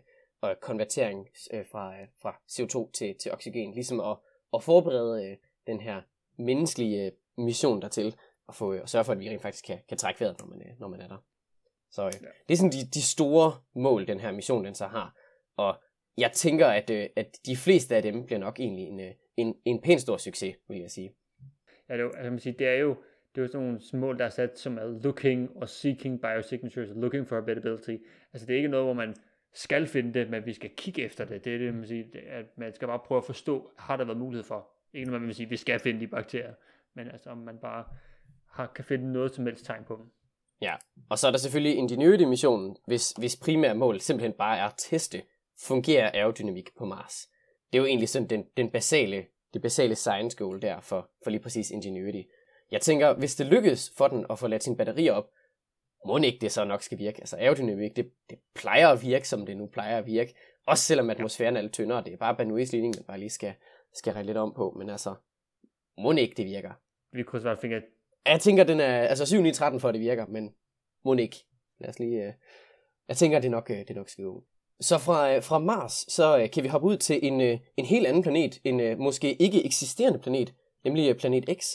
[0.61, 4.17] konvertering øh, fra, øh, fra CO2 til, til oxygen, ligesom at,
[4.53, 6.01] at forberede øh, den her
[6.37, 8.15] menneskelige øh, mission dertil,
[8.47, 10.47] og få, øh, og sørge for, at vi rent faktisk kan, kan trække vejret, når
[10.47, 11.17] man, øh, når man er der.
[11.91, 12.27] Så øh, ja.
[12.47, 15.15] det er sådan de, de store mål, den her mission den så har.
[15.57, 15.81] Og
[16.17, 19.55] jeg tænker, at, øh, at de fleste af dem bliver nok egentlig en, øh, en,
[19.65, 21.15] en pæn stor succes, vil jeg sige.
[21.89, 22.95] Ja, det er, altså, man siger, det er jo
[23.35, 26.89] det er jo sådan nogle mål, der er sat som er looking og seeking biosignatures,
[26.95, 27.95] looking for habitability.
[28.33, 29.15] Altså det er ikke noget, hvor man
[29.53, 31.45] skal finde det, men vi skal kigge efter det.
[31.45, 34.17] Det er det, man siger, at man skal bare prøve at forstå, har der været
[34.19, 34.67] mulighed for.
[34.93, 36.53] Ikke når man vil sige, vi skal finde de bakterier,
[36.93, 37.83] men altså om man bare
[38.51, 40.05] har, kan finde noget som helst tegn på dem.
[40.61, 40.75] Ja,
[41.09, 45.21] og så er der selvfølgelig Ingenuity-missionen, hvis, hvis primære mål simpelthen bare er at teste,
[45.59, 47.29] fungerer aerodynamik på Mars.
[47.71, 51.29] Det er jo egentlig sådan den, den basale, det basale science goal der for, for
[51.29, 52.21] lige præcis Ingenuity.
[52.71, 55.31] Jeg tænker, hvis det lykkes for den at få ladt sine batterier op,
[56.05, 57.19] må ikke det så nok skal virke.
[57.21, 60.33] Altså aerodynamik, det, det plejer at virke, som det nu plejer at virke.
[60.67, 62.03] Også selvom atmosfæren er lidt tyndere.
[62.03, 63.53] Det er bare Bernoullis ligning, man bare lige skal,
[63.93, 64.75] skal rette lidt om på.
[64.77, 65.15] Men altså,
[65.97, 66.71] må ikke det virker.
[67.11, 67.81] Vi kunne bare finde
[68.25, 70.53] jeg tænker, den er, altså 7 9 13 for, at det virker, men
[71.05, 71.45] må ikke.
[71.79, 72.33] Lad os lige, uh,
[73.07, 74.43] jeg tænker, det nok, uh, det nok skal gå.
[74.79, 77.41] Så fra, uh, fra Mars, så kan vi hoppe ud til en,
[77.77, 81.65] en helt anden planet, en måske ikke eksisterende planet, nemlig planet X.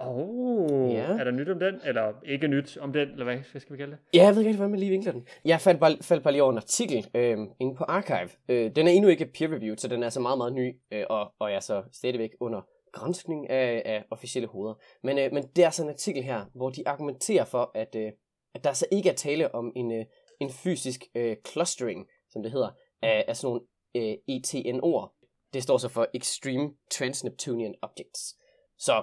[0.00, 1.02] Åh, oh, ja.
[1.02, 1.80] er der nyt om den?
[1.84, 3.98] Eller ikke nyt om den, eller hvad, hvad skal vi kalde det?
[4.14, 5.26] Ja, jeg ved ikke, hvordan man lige vinkler den.
[5.44, 8.30] Jeg faldt bare, faldt bare lige over en artikel øh, inde på Archive.
[8.48, 11.32] Øh, den er endnu ikke peer-reviewed, så den er så meget, meget ny, øh, og,
[11.38, 12.60] og er så stadigvæk under
[12.92, 14.74] grænskning af, af officielle hoveder.
[15.02, 18.12] Men, øh, men det er sådan en artikel her, hvor de argumenterer for, at, øh,
[18.54, 20.04] at der så ikke er tale om en, øh,
[20.40, 22.70] en fysisk øh, clustering, som det hedder,
[23.02, 23.62] af, af sådan nogle
[23.96, 25.12] øh, ETN-ord.
[25.54, 28.36] Det står så for Extreme Transneptunian Objects.
[28.78, 29.02] Så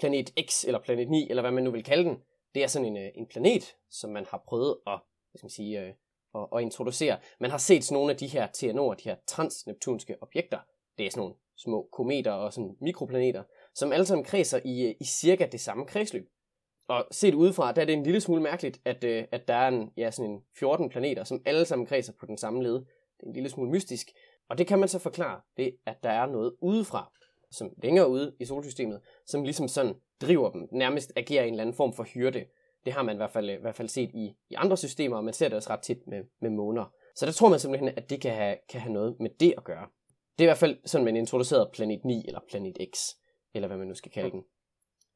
[0.00, 2.16] planet X, eller planet 9, eller hvad man nu vil kalde den,
[2.54, 5.50] det er sådan en, øh, en planet, som man har prøvet at, hvad skal man
[5.50, 5.92] sige, øh,
[6.34, 7.18] at, at introducere.
[7.40, 10.58] Man har set sådan nogle af de her TNO'er, de her transneptunske objekter.
[10.98, 13.42] Det er sådan nogle små kometer og sådan mikroplaneter,
[13.74, 16.28] som alle sammen kredser i, øh, i cirka det samme kredsløb.
[16.88, 19.68] Og set udefra, der er det en lille smule mærkeligt, at, øh, at der er
[19.68, 22.74] en, ja, sådan en 14 planeter, som alle sammen kredser på den samme led.
[22.74, 24.10] Det er en lille smule mystisk.
[24.48, 27.12] Og det kan man så forklare ved, at der er noget udefra,
[27.50, 31.76] som længere ude i solsystemet, som ligesom sådan driver dem, nærmest agerer en eller anden
[31.76, 32.44] form for hyrde.
[32.84, 35.24] Det har man i hvert fald, i hvert fald set i, i andre systemer, og
[35.24, 36.94] man ser det også ret tit med, med måner.
[37.14, 39.64] Så der tror man simpelthen, at det kan have, kan have noget med det at
[39.64, 39.86] gøre.
[40.38, 42.98] Det er i hvert fald sådan, man introducerede Planet 9 eller Planet X,
[43.54, 44.44] eller hvad man nu skal kalde den.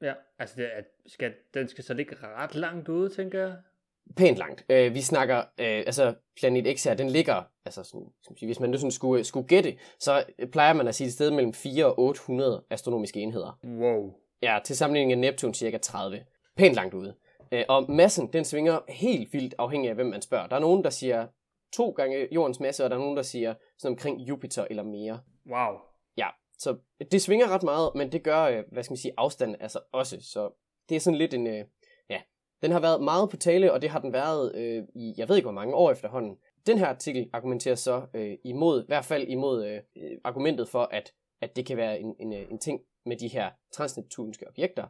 [0.02, 3.56] Ja, altså det er, skal, den skal så ligge ret langt ude, tænker jeg.
[4.16, 4.64] Pænt langt.
[4.68, 8.06] Øh, vi snakker, øh, altså Planet X her, den ligger, altså sådan,
[8.42, 11.52] hvis man nu sådan skulle, skulle gætte, så plejer man at sige et sted mellem
[11.52, 13.58] 4 og 800 astronomiske enheder.
[13.64, 14.12] Wow.
[14.42, 16.24] Ja, til sammenligning af Neptun cirka 30.
[16.56, 17.14] Pænt langt ude.
[17.52, 20.46] Øh, og massen, den svinger helt vildt afhængig af, hvem man spørger.
[20.46, 21.26] Der er nogen, der siger
[21.72, 25.20] to gange jordens masse, og der er nogen, der siger sådan omkring Jupiter eller mere.
[25.46, 25.78] Wow.
[26.16, 26.26] Ja,
[26.58, 26.76] så
[27.12, 30.16] det svinger ret meget, men det gør, øh, hvad skal man sige, afstanden altså også.
[30.20, 30.50] Så
[30.88, 31.64] det er sådan lidt en, øh,
[32.62, 35.36] den har været meget på tale, og det har den været øh, i, jeg ved
[35.36, 36.36] ikke hvor mange år efterhånden.
[36.66, 40.82] Den her artikel argumenterer så øh, imod, i hvert fald imod øh, øh argumentet for,
[40.82, 44.86] at, at det kan være en, en, øh, en ting med de her transneptunske objekter.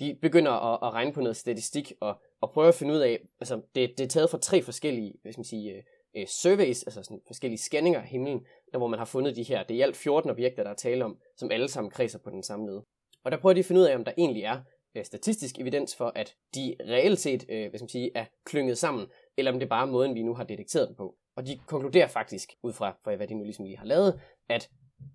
[0.00, 3.18] De begynder at, at regne på noget statistik og, og prøve at finde ud af,
[3.40, 5.82] altså det, det er taget fra tre forskellige, hvad skal man sige, øh,
[6.16, 9.62] øh, surveys, altså sådan forskellige scanninger af himlen, der hvor man har fundet de her,
[9.62, 12.30] det er i alt 14 objekter, der er tale om, som alle sammen kredser på
[12.30, 12.80] den samme led.
[13.24, 14.60] Og der prøver de at finde ud af, om der egentlig er
[14.94, 18.78] øh, statistisk evidens for, at de reelt set øh, hvad skal man sige, er klynget
[18.78, 21.16] sammen, eller om det er bare måden, vi nu har detekteret dem på.
[21.36, 24.70] Og de konkluderer faktisk, ud fra for hvad de nu ligesom lige har lavet, at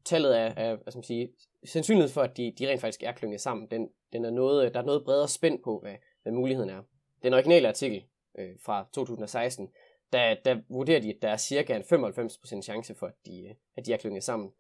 [0.06, 1.30] tallet er, af hvad skal man sige,
[1.66, 4.74] sandsynligheden for, at de, de rent faktisk er klynget sammen, den, den er noget, øh,
[4.74, 6.82] der er noget bredere spænd på, hvad, hvad muligheden er.
[7.24, 8.04] Den originale artikel
[8.40, 9.70] øh, fra 2016
[10.13, 13.56] der, der vurderer de, at der er cirka en 95% chance for, at de, øh,
[13.76, 14.52] at de er klynget sammen.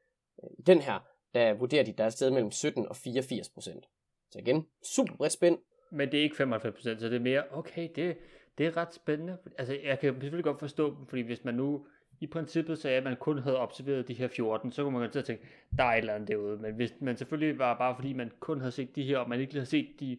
[0.43, 0.99] Øh, I den her,
[1.33, 3.96] der vurderer de, at der er et sted mellem 17 og 84%.
[4.31, 5.57] Så igen, super bredt spænd.
[5.91, 8.17] Men det er ikke 95%, så det er mere, okay, det,
[8.57, 9.37] det er ret spændende.
[9.57, 11.85] Altså, jeg kan selvfølgelig godt forstå fordi hvis man nu
[12.19, 15.11] i princippet sagde, at man kun havde observeret de her 14, så kunne man godt
[15.11, 16.57] til at tænke, der er et eller andet derude.
[16.57, 19.39] Men hvis man selvfølgelig var bare fordi, man kun havde set de her, og man
[19.39, 20.17] ikke havde set de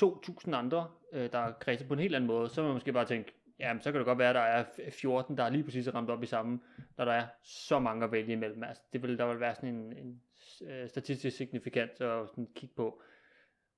[0.00, 3.04] 2.000 andre, øh, der kredser på en helt anden måde, så må man måske bare
[3.04, 5.94] tænke, jamen, så kan det godt være, at der er 14, der er lige præcis
[5.94, 6.60] ramt op i samme,
[6.96, 8.62] når der er så mange at vælge imellem.
[8.62, 10.20] Altså, det vil, der vil være sådan en, en
[10.68, 13.02] øh, statistisk signifikant at sådan kigge på.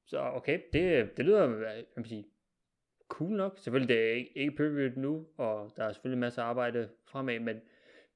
[0.07, 2.25] Så okay, det, det lyder, hvad man sige,
[3.09, 3.59] cool nok.
[3.59, 7.41] Selvfølgelig, det er ikke, ikke preview nu, og der er selvfølgelig masser af arbejde fremad,
[7.41, 7.57] men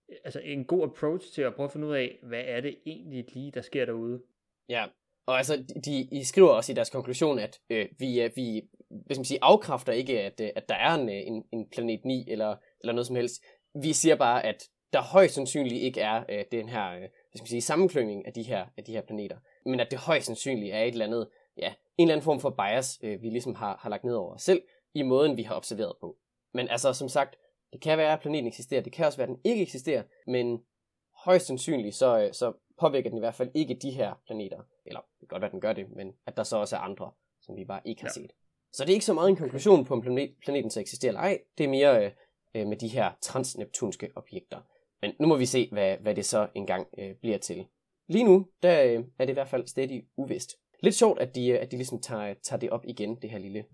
[0.09, 2.79] øh, altså en god approach til at prøve at finde ud af, hvad er det
[2.87, 4.23] egentlig lige, der sker derude.
[4.69, 4.87] Ja,
[5.27, 9.19] og altså, de, de skriver også i deres konklusion, at øh, vi, øh, vi hvis
[9.19, 12.57] man siger, afkræfter ikke, at, øh, at der er en, en, en planet 9 eller,
[12.81, 13.45] eller noget som helst.
[13.83, 17.43] Vi siger bare, at der højst sandsynligt ikke er øh, den her øh, hvad skal
[17.43, 20.75] man sige, sammenklyngning af de, her, af de her planeter, men at det højst sandsynligt
[20.75, 21.29] er et eller andet,
[22.01, 24.43] en eller anden form for bias, øh, vi ligesom har, har lagt ned over os
[24.43, 24.63] selv,
[24.95, 26.17] i måden, vi har observeret på.
[26.53, 27.37] Men altså, som sagt,
[27.73, 30.65] det kan være, at planeten eksisterer, det kan også være, at den ikke eksisterer, men
[31.25, 34.63] højst sandsynligt, så, øh, så påvirker den i hvert fald ikke de her planeter.
[34.87, 36.81] Eller det kan godt være, at den gør det, men at der så også er
[36.81, 37.11] andre,
[37.41, 38.21] som vi bare ikke har ja.
[38.21, 38.33] set.
[38.73, 41.21] Så det er ikke så meget en konklusion på, om planet, planeten så eksisterer eller
[41.21, 41.39] ej.
[41.59, 42.13] Det er mere øh,
[42.55, 44.61] øh, med de her transneptunske objekter.
[45.03, 47.67] Men nu må vi se, hvad, hvad det så engang øh, bliver til.
[48.07, 50.51] Lige nu, der øh, er det i hvert fald stadig uvist.
[50.81, 53.39] Lidt sjovt, at de, øh, at de ligesom tager, tager det op igen, det her
[53.39, 53.65] lille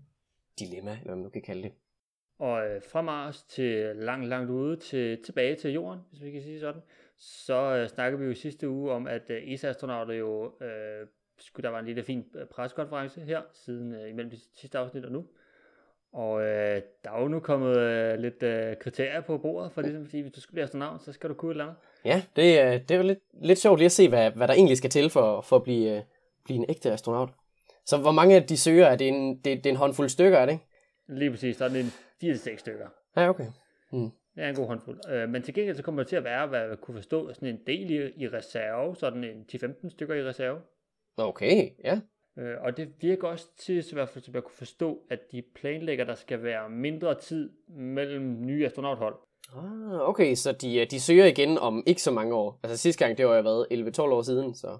[0.59, 1.71] dilemma, eller hvad man nu kan kalde det.
[2.39, 6.41] Og øh, fra Mars til langt, langt ude, til, tilbage til Jorden, hvis vi kan
[6.41, 6.81] sige sådan,
[7.17, 11.07] så øh, snakkede vi jo sidste uge om, at øh, ESA-astronauter jo, øh,
[11.39, 15.11] skulle der var en lille fin preskonference her, siden øh, imellem de sidste afsnit og
[15.11, 15.25] nu.
[16.13, 20.05] Og øh, der er jo nu kommet øh, lidt øh, kriterier på bordet, for ligesom,
[20.05, 21.77] fordi hvis du skal blive astronaut, så skal du kunne et eller andet.
[22.05, 24.53] Ja, det, øh, det er jo lidt, lidt sjovt lige at se, hvad, hvad der
[24.53, 26.01] egentlig skal til for, for at blive, øh,
[26.47, 27.29] blive en ægte astronaut.
[27.85, 30.37] Så hvor mange af de søger, er det en, det, det er en håndfuld stykker,
[30.37, 30.65] er det ikke?
[31.07, 32.87] Lige præcis, der er en 4-6 stykker.
[33.17, 33.45] Ja, okay.
[33.91, 34.11] Mm.
[34.35, 34.99] Det er en god håndfuld.
[35.09, 37.49] Øh, men til gengæld så kommer det til at være, hvad jeg kunne forstå, sådan
[37.49, 40.61] en del i, i reserve, sådan en 10-15 stykker i reserve.
[41.17, 41.99] Okay, ja.
[42.37, 45.19] Øh, og det virker også til, så i hvert fald, som jeg kunne forstå, at
[45.31, 49.15] de planlægger, der skal være mindre tid mellem nye astronauthold.
[49.55, 52.59] Ah, okay, så de, de søger igen om ikke så mange år.
[52.63, 54.77] Altså sidste gang, det var jo været 11-12 år siden, så...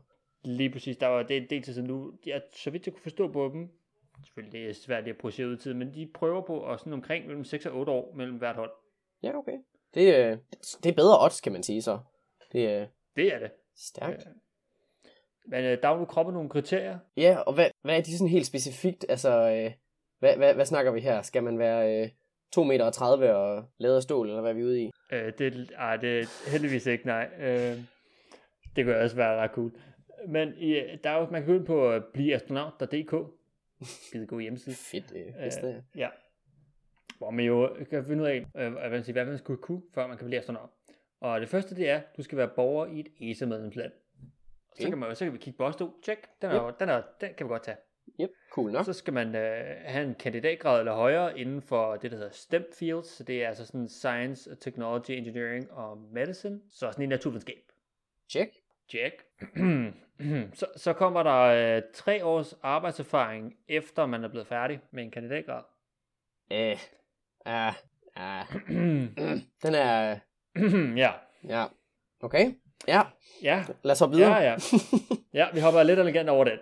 [0.47, 2.13] Lige præcis, der var det en del tid siden nu.
[2.25, 3.69] Jeg, så vidt jeg kunne forstå på dem,
[4.23, 6.79] selvfølgelig det er svært lige at projicere ud i tid, men de prøver på at
[6.79, 8.71] sådan omkring mellem 6 og 8 år mellem hvert hold.
[9.23, 9.57] Ja, okay.
[9.93, 10.37] Det, øh,
[10.83, 11.99] det er bedre odds, kan man sige så.
[12.51, 13.51] Det, øh, det er det.
[13.75, 14.25] Stærkt.
[14.25, 14.31] Ja.
[15.45, 16.99] Men øh, der er jo kroppen nogle kriterier.
[17.17, 19.05] Ja, og hvad, hvad er de sådan helt specifikt?
[19.09, 19.71] Altså, øh,
[20.19, 21.21] hvad, hvad, hvad snakker vi her?
[21.21, 22.09] Skal man være øh,
[22.51, 24.91] 2 meter og 30 og lavet af stål, eller hvad er vi ude i?
[25.11, 27.29] Øh, det, ej, det er heldigvis ikke, nej.
[27.39, 27.77] Øh,
[28.75, 29.71] det kunne også være ret cool.
[30.27, 33.15] Men i, der er jo, man kan gå ind på bliveastronaut.dk.
[33.81, 34.75] Skide god hjemmeside.
[34.91, 36.09] Fedt, det er øh, Ja.
[37.17, 39.81] Hvor man jo kan finde ud af, øh, hvad, man siger, hvad man skulle kunne,
[39.93, 40.69] før man kan blive astronaut.
[41.19, 43.91] Og det første, det er, at du skal være borger i et ESA-medlemsland.
[44.71, 44.83] Okay.
[44.83, 45.99] Så, kan man, så kan vi kigge på os to.
[46.03, 46.27] Check.
[46.41, 46.79] Den, er, yep.
[46.79, 47.77] den, er, den kan vi godt tage.
[48.21, 48.85] Yep, cool nok.
[48.85, 52.65] Så skal man øh, have en kandidatgrad eller højere inden for det, der hedder STEM
[52.79, 53.07] fields.
[53.07, 56.61] Så det er altså sådan Science, Technology, Engineering og Medicine.
[56.69, 57.71] Så sådan en naturvidenskab.
[58.29, 58.51] Check.
[58.89, 59.13] Check.
[60.59, 61.41] så, så kommer der
[61.77, 65.63] øh, tre års arbejdserfaring, efter man er blevet færdig med en kandidatgrad.
[66.51, 66.77] Øh,
[67.45, 67.73] ah,
[68.15, 68.45] ah.
[69.63, 70.19] Den er...
[71.03, 71.11] ja.
[71.47, 71.65] Ja.
[72.21, 72.53] Okay.
[72.87, 73.01] Ja.
[73.43, 73.65] Ja.
[73.83, 74.35] Lad os hoppe videre.
[74.35, 74.55] Ja, ja.
[75.33, 76.59] Ja, vi hopper lidt elegant over den.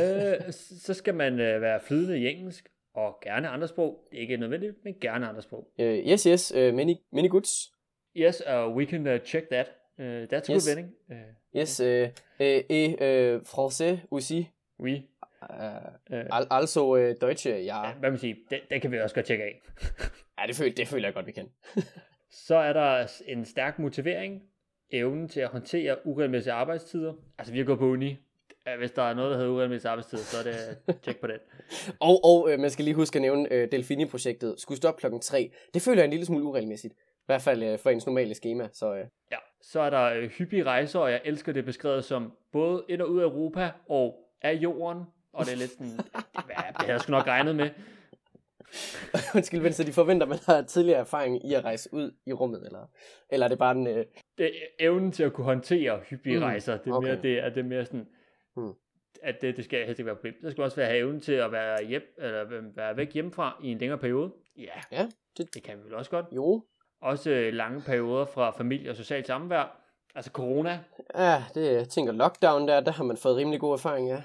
[0.00, 4.08] øh, så skal man øh, være flydende i engelsk, og gerne andre sprog.
[4.10, 5.68] Det er ikke nødvendigt, men gerne andre sprog.
[5.78, 6.52] Uh, yes, yes.
[6.54, 7.72] Uh, many, many goods.
[8.16, 9.66] Yes, uh, we can uh, check that.
[9.98, 10.66] Uh, that's yes.
[10.66, 10.94] good vending.
[11.10, 11.16] Uh,
[11.56, 14.48] yes, uh, uh, et uh, français aussi.
[14.80, 15.02] Oui.
[15.42, 15.56] Uh,
[16.10, 17.86] uh, altså uh, Deutsche, ja.
[17.86, 17.92] ja.
[17.92, 19.60] Hvad man sige, det, det kan vi også godt tjekke af.
[20.38, 21.48] ja, det føler, det føler jeg godt, vi kan.
[22.46, 24.42] så er der en stærk motivering,
[24.90, 27.12] evnen til at håndtere uregelmæssige arbejdstider.
[27.38, 28.16] Altså, vi har gået på uni.
[28.78, 31.40] Hvis der er noget, der hedder uregelmæssige arbejdstider, så er det tjek på det.
[32.00, 35.50] og og øh, man skal lige huske at nævne, øh, Delfini-projektet skulle stoppe klokken 3.
[35.74, 36.94] Det føler jeg en lille smule uregelmæssigt.
[37.28, 38.68] I hvert fald øh, for ens normale schema.
[38.72, 39.04] Så, øh.
[39.32, 43.02] Ja, så er der øh, hyppige rejser, og jeg elsker det beskrevet som både ind
[43.02, 45.04] og ud af Europa og af jorden.
[45.32, 47.70] Og det er lidt sådan, det, det havde jeg sgu nok regnet med.
[49.34, 52.32] Undskyld, men så de forventer, at man har tidligere erfaring i at rejse ud i
[52.32, 52.90] rummet, eller,
[53.30, 53.86] eller er det bare en...
[53.86, 54.04] Øh...
[54.38, 56.76] Det er evnen til at kunne håndtere hyppige mm, rejser.
[56.76, 57.08] Det er okay.
[57.08, 58.06] mere det, at det er mere sådan,
[58.56, 58.72] mm.
[59.22, 60.34] at det, det skal helst ikke være problem.
[60.42, 63.78] Der skal også være evnen til at være, hjem, eller være væk hjemmefra i en
[63.78, 64.32] længere periode.
[64.56, 65.54] Ja, ja det...
[65.54, 66.26] det kan vi vel også godt.
[66.32, 66.64] Jo.
[67.00, 69.80] Også øh, lange perioder fra familie og socialt samvær.
[70.14, 70.84] Altså corona.
[71.14, 74.22] Ja, det jeg tænker lockdown der, der har man fået rimelig god erfaring, ja.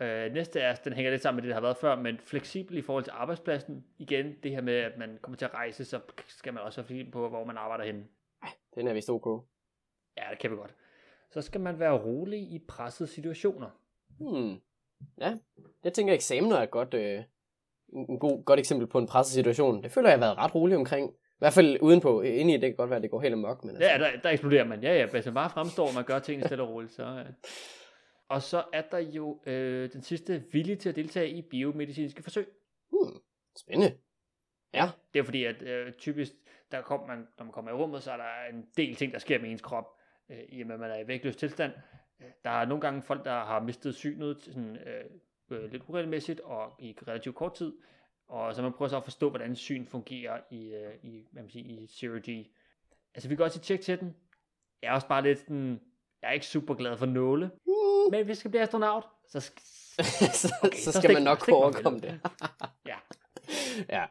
[0.00, 2.78] Øh, næste er, den hænger lidt sammen med det, der har været før, men fleksibel
[2.78, 3.84] i forhold til arbejdspladsen.
[3.98, 6.86] Igen, det her med, at man kommer til at rejse, så skal man også være
[6.86, 8.04] fleksibel på, hvor man arbejder henne.
[8.42, 9.44] Ej, den er vist ok.
[10.16, 10.74] Ja, det kan vi godt.
[11.30, 13.70] Så skal man være rolig i pressede situationer.
[14.20, 14.60] Hmm.
[15.20, 15.38] Ja,
[15.84, 17.22] jeg tænker, eksamener er godt, øh,
[17.88, 19.82] en god, godt eksempel på en presset situation.
[19.82, 21.14] Det føler jeg har været ret rolig omkring.
[21.38, 23.64] I hvert fald udenpå, inde i det kan godt være, at det går helt amok.
[23.64, 23.90] Men altså.
[23.90, 24.82] Ja, der, der eksploderer man.
[24.82, 27.02] Ja, ja, hvis man bare fremstår, og man gør tingene stille og roligt, så...
[27.02, 27.24] Ja.
[28.28, 32.48] Og så er der jo øh, den sidste villig til at deltage i biomedicinske forsøg.
[32.90, 33.20] Hmm,
[33.58, 33.96] spændende.
[34.74, 34.90] Ja.
[35.14, 36.32] Det er fordi, at øh, typisk,
[36.72, 39.18] der kom man, når man kommer i rummet, så er der en del ting, der
[39.18, 39.84] sker med ens krop,
[40.30, 41.72] øh, i og med, at man er i vægtløs tilstand.
[42.44, 45.04] Der er nogle gange folk, der har mistet synet sådan, øh,
[45.50, 47.72] øh, lidt uregelmæssigt og i relativt kort tid,
[48.28, 51.50] og så man prøver så at forstå, hvordan syn fungerer i, øh, i, hvad man
[51.50, 52.46] siger, i Zero G.
[53.14, 54.16] Altså vi kan godt sige tjek til den.
[54.82, 55.80] Jeg er også bare lidt sådan,
[56.22, 58.10] jeg er ikke super glad for nåle, Uh.
[58.10, 59.62] men hvis jeg skal blive astronaut, så, sk-
[60.42, 62.20] så, Okay, så skal stik- man nok mig overkomme det.
[62.86, 62.96] ja.
[63.96, 64.04] ja.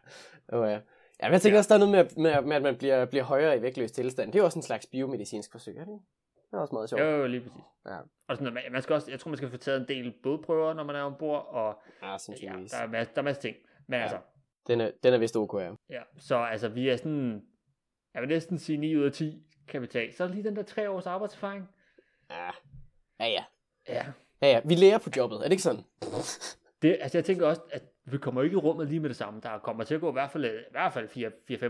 [0.50, 0.80] Oh, ja.
[1.24, 1.60] Men jeg tænker Ja.
[1.60, 4.32] også, der er noget med, med, med at man bliver, bliver højere i vægtløs tilstand.
[4.32, 6.06] Det er jo også en slags biomedicinsk forsøg, er det ikke?
[6.52, 7.02] Det er også meget sjovt.
[7.02, 7.62] Jo, jo, lige præcis.
[7.86, 7.98] Ja.
[8.28, 10.74] Og sådan, man, man skal også, jeg tror, man skal få taget en del blodprøver,
[10.74, 12.16] når man er ombord, og Ja, ja,
[12.72, 13.56] der er, masse, der er masse ting.
[13.88, 14.04] Men Ja.
[14.04, 14.18] altså,
[14.68, 15.72] Den er, den er vist ok, ja.
[15.90, 17.42] ja, så altså, vi er sådan,
[18.14, 20.14] jeg vil næsten sige 9 ud af 10 kan vi tage.
[20.14, 21.70] Så er lige den der 3 års arbejdserfaring.
[22.30, 22.50] Ja,
[23.20, 23.26] ja.
[23.30, 23.44] ja.
[23.90, 24.06] Ja,
[24.42, 24.62] Ja, ja.
[24.66, 25.84] Vi lærer på jobbet, er det ikke sådan?
[26.82, 29.42] det, altså jeg tænker også, at vi kommer ikke i rummet lige med det samme.
[29.42, 31.10] Der kommer til at gå i hvert fald, i hvert fald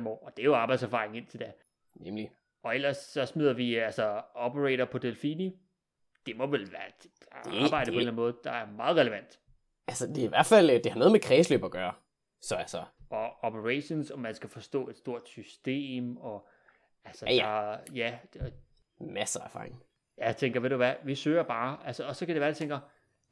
[0.04, 1.52] 4-5 år, og det er jo arbejdserfaring indtil da.
[1.96, 2.32] Nemlig.
[2.64, 5.60] Og ellers så smider vi altså operator på Delfini.
[6.26, 8.72] Det må vel være et Det- arbejde det- på en eller anden måde, der er
[8.72, 9.40] meget relevant.
[9.88, 11.94] Altså, det er i hvert fald, øh, det har noget med kredsløb at gøre.
[12.42, 16.48] Så altså, og operations, og man skal forstå et stort system, og
[17.06, 17.72] altså, Ja, ja.
[17.72, 18.54] Der, ja, det-
[19.00, 19.84] masser af erfaring.
[20.18, 22.54] jeg tænker, ved du hvad, vi søger bare, altså, og så kan det være, at
[22.54, 22.80] jeg tænker,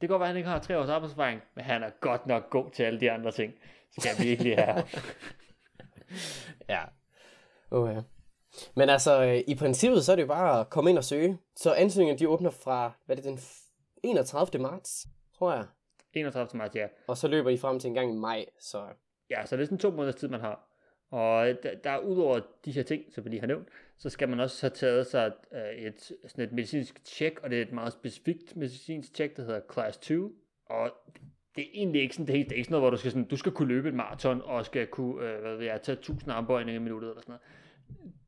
[0.00, 2.50] kan godt være, at han ikke har tre års arbejdserfaring, men han er godt nok
[2.50, 3.54] god til alle de andre ting.
[3.98, 4.84] Skal jeg virkelig have.
[6.68, 6.84] Ja.
[7.70, 8.02] Oh, ja.
[8.76, 11.38] Men altså, øh, i princippet, så er det jo bare at komme ind og søge.
[11.56, 14.62] Så ansøgningerne, de åbner fra, hvad er det, den f- 31.
[14.62, 15.06] marts,
[15.38, 15.64] tror jeg.
[16.20, 16.58] 31.
[16.58, 16.86] marts, ja.
[17.06, 18.86] Og så løber I frem til en gang i maj, så
[19.30, 20.68] Ja, så det er sådan to måneders tid, man har.
[21.10, 24.28] Og der, der er udover de her ting, som vi lige har nævnt, så skal
[24.28, 27.72] man også have taget sig øh, et, sådan et medicinsk tjek, og det er et
[27.72, 30.32] meget specifikt medicinsk tjek, der hedder Class 2.
[30.66, 30.90] Og
[31.56, 33.10] det er egentlig ikke sådan, det er, det er ikke sådan noget, hvor du skal,
[33.10, 35.98] sådan, du skal kunne løbe et maraton, og skal kunne, øh, hvad ved jeg, tage
[35.98, 37.42] 1000 armbøjninger i minuttet, eller sådan noget.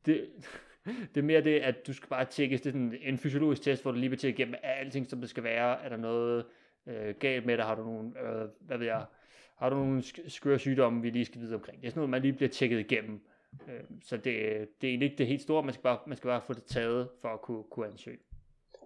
[0.05, 0.29] Det,
[1.15, 3.81] det er mere det, at du skal bare tjekke, det er sådan en fysiologisk test,
[3.81, 6.45] hvor du lige vil tjekke igennem, er alting, som det skal være, er der noget
[6.89, 9.05] øh, galt med dig, har du nogle, øh, hvad ved jeg,
[9.57, 11.81] har du nogle skøre sygdomme, vi lige skal vide omkring.
[11.81, 13.21] Det er sådan noget, man lige bliver tjekket igennem.
[13.67, 16.27] Øh, så det, det er egentlig ikke det helt store, man skal bare, man skal
[16.27, 18.17] bare få det taget for at kunne, kunne ansøge.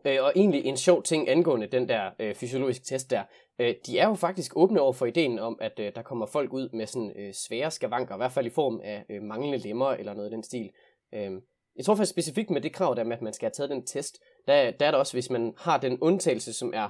[0.06, 3.24] Øh, og egentlig en sjov ting angående den der øh, fysiologiske test der.
[3.60, 6.54] Øh, de er jo faktisk åbne over for ideen om, at øh, der kommer folk
[6.54, 9.90] ud med sådan øh, svære skavanker, i hvert fald i form af øh, manglende lemmer
[9.90, 10.70] eller noget i den stil.
[11.14, 11.32] Øh,
[11.76, 13.86] jeg tror faktisk specifikt med det krav der med, at man skal have taget den
[13.86, 16.90] test, der, der er der også, hvis man har den undtagelse, som er,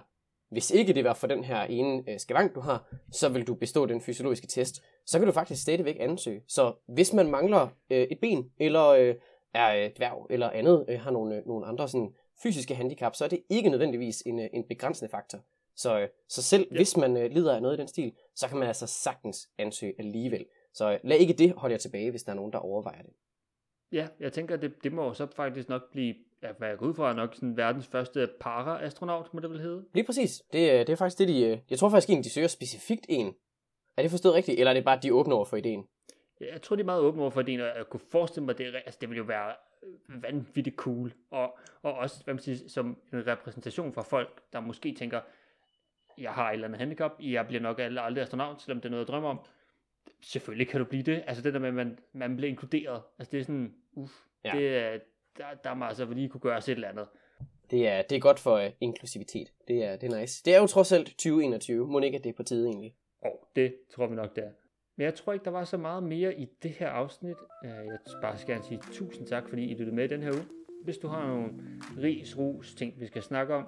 [0.54, 3.54] hvis ikke det var for den her ene øh, skavank, du har, så vil du
[3.54, 4.84] bestå den fysiologiske test.
[5.06, 6.42] Så kan du faktisk stadigvæk ansøge.
[6.48, 9.16] Så hvis man mangler øh, et ben, eller øh,
[9.54, 12.14] er øh, dværg, eller andet, øh, har nogle, øh, nogle andre sådan
[12.44, 15.40] fysiske handicap, så er det ikke nødvendigvis en, øh, en begrænsende faktor.
[15.76, 16.76] Så, øh, så selv Ja.
[16.76, 19.94] hvis man øh, lider af noget i den stil, så kan man altså sagtens ansøge
[20.00, 20.46] alligevel.
[20.74, 23.14] Så øh, lad ikke det holde jer tilbage, hvis der er nogen, der overvejer det.
[23.92, 26.94] Ja, jeg tænker, det, det må så faktisk nok blive, ja, hvad jeg går ud
[26.94, 29.86] fra, er nok sådan verdens første para-astronaut, må det vel hedde?
[29.94, 30.42] Lige præcis.
[30.54, 31.44] Det, øh, det er faktisk det, de...
[31.46, 33.36] øh, Jeg tror faktisk egentlig, de søger specifikt en.
[33.98, 35.88] Er det forstået rigtigt, eller er det bare, at de åbner over for ideen?
[36.42, 38.68] Jeg tror, det er meget åbent over for det, og jeg kunne forestille mig, det,
[38.68, 39.54] er- altså, det ville jo være
[39.84, 44.60] øh, vanvittigt cool, og, og også, hvad man siger, som en repræsentation for folk, der
[44.60, 45.22] måske tænker,
[46.18, 49.02] jeg har et eller andet handicap, jeg bliver nok aldrig, astronaut, selvom det er noget,
[49.04, 49.40] jeg drømmer om.
[50.22, 51.24] Selvfølgelig kan du blive det.
[51.28, 53.02] Altså det der med, at man, man bliver inkluderet.
[53.20, 54.12] Altså det er sådan, uff,
[54.46, 54.52] Ja.
[54.58, 55.00] det, er-
[55.38, 57.08] der, der må altså lige kunne gøre os et eller andet.
[57.72, 59.54] Det er, det er godt for uh, inklusivitet.
[59.68, 60.44] Det er, det er nice.
[60.46, 61.88] Det er jo trods alt 2021.
[61.88, 62.96] Må ikke, at det er på tide egentlig.
[63.22, 64.52] Og det tror vi nok, det er.
[64.96, 67.36] Men jeg tror ikke, der var så meget mere i det her afsnit.
[67.66, 70.46] Øh, Jeg bare skal gerne sige tusind tak, fordi I lyttede med den her uge.
[70.84, 71.54] Hvis du har nogle
[72.02, 73.68] ris, ros, ting, vi skal snakke om,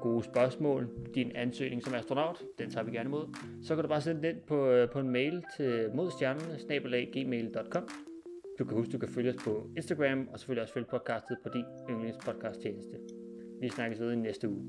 [0.00, 4.00] gode spørgsmål, din ansøgning som astronaut, den tager vi gerne imod, så kan du bare
[4.00, 6.58] sende den på, øh, på en mail til modstjernerne,
[8.58, 11.48] Du kan huske, du kan følge os på Instagram, og selvfølgelig også følge podcastet på
[11.48, 12.96] din yndlingspodcast tjeneste.
[13.60, 14.64] Vi snakkes ved i næste uge.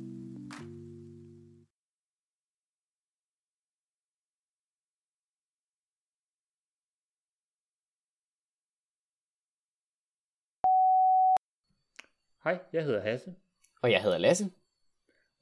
[12.43, 13.35] Hej, jeg hedder Hasse,
[13.81, 14.51] Og jeg hedder Lasse.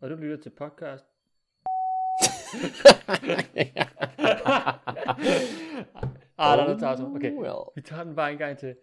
[0.01, 1.05] og du lytter til podcast.
[6.37, 7.71] Ah, der er noget tager Okay, Well.
[7.75, 8.75] vi tager den bare en gang til.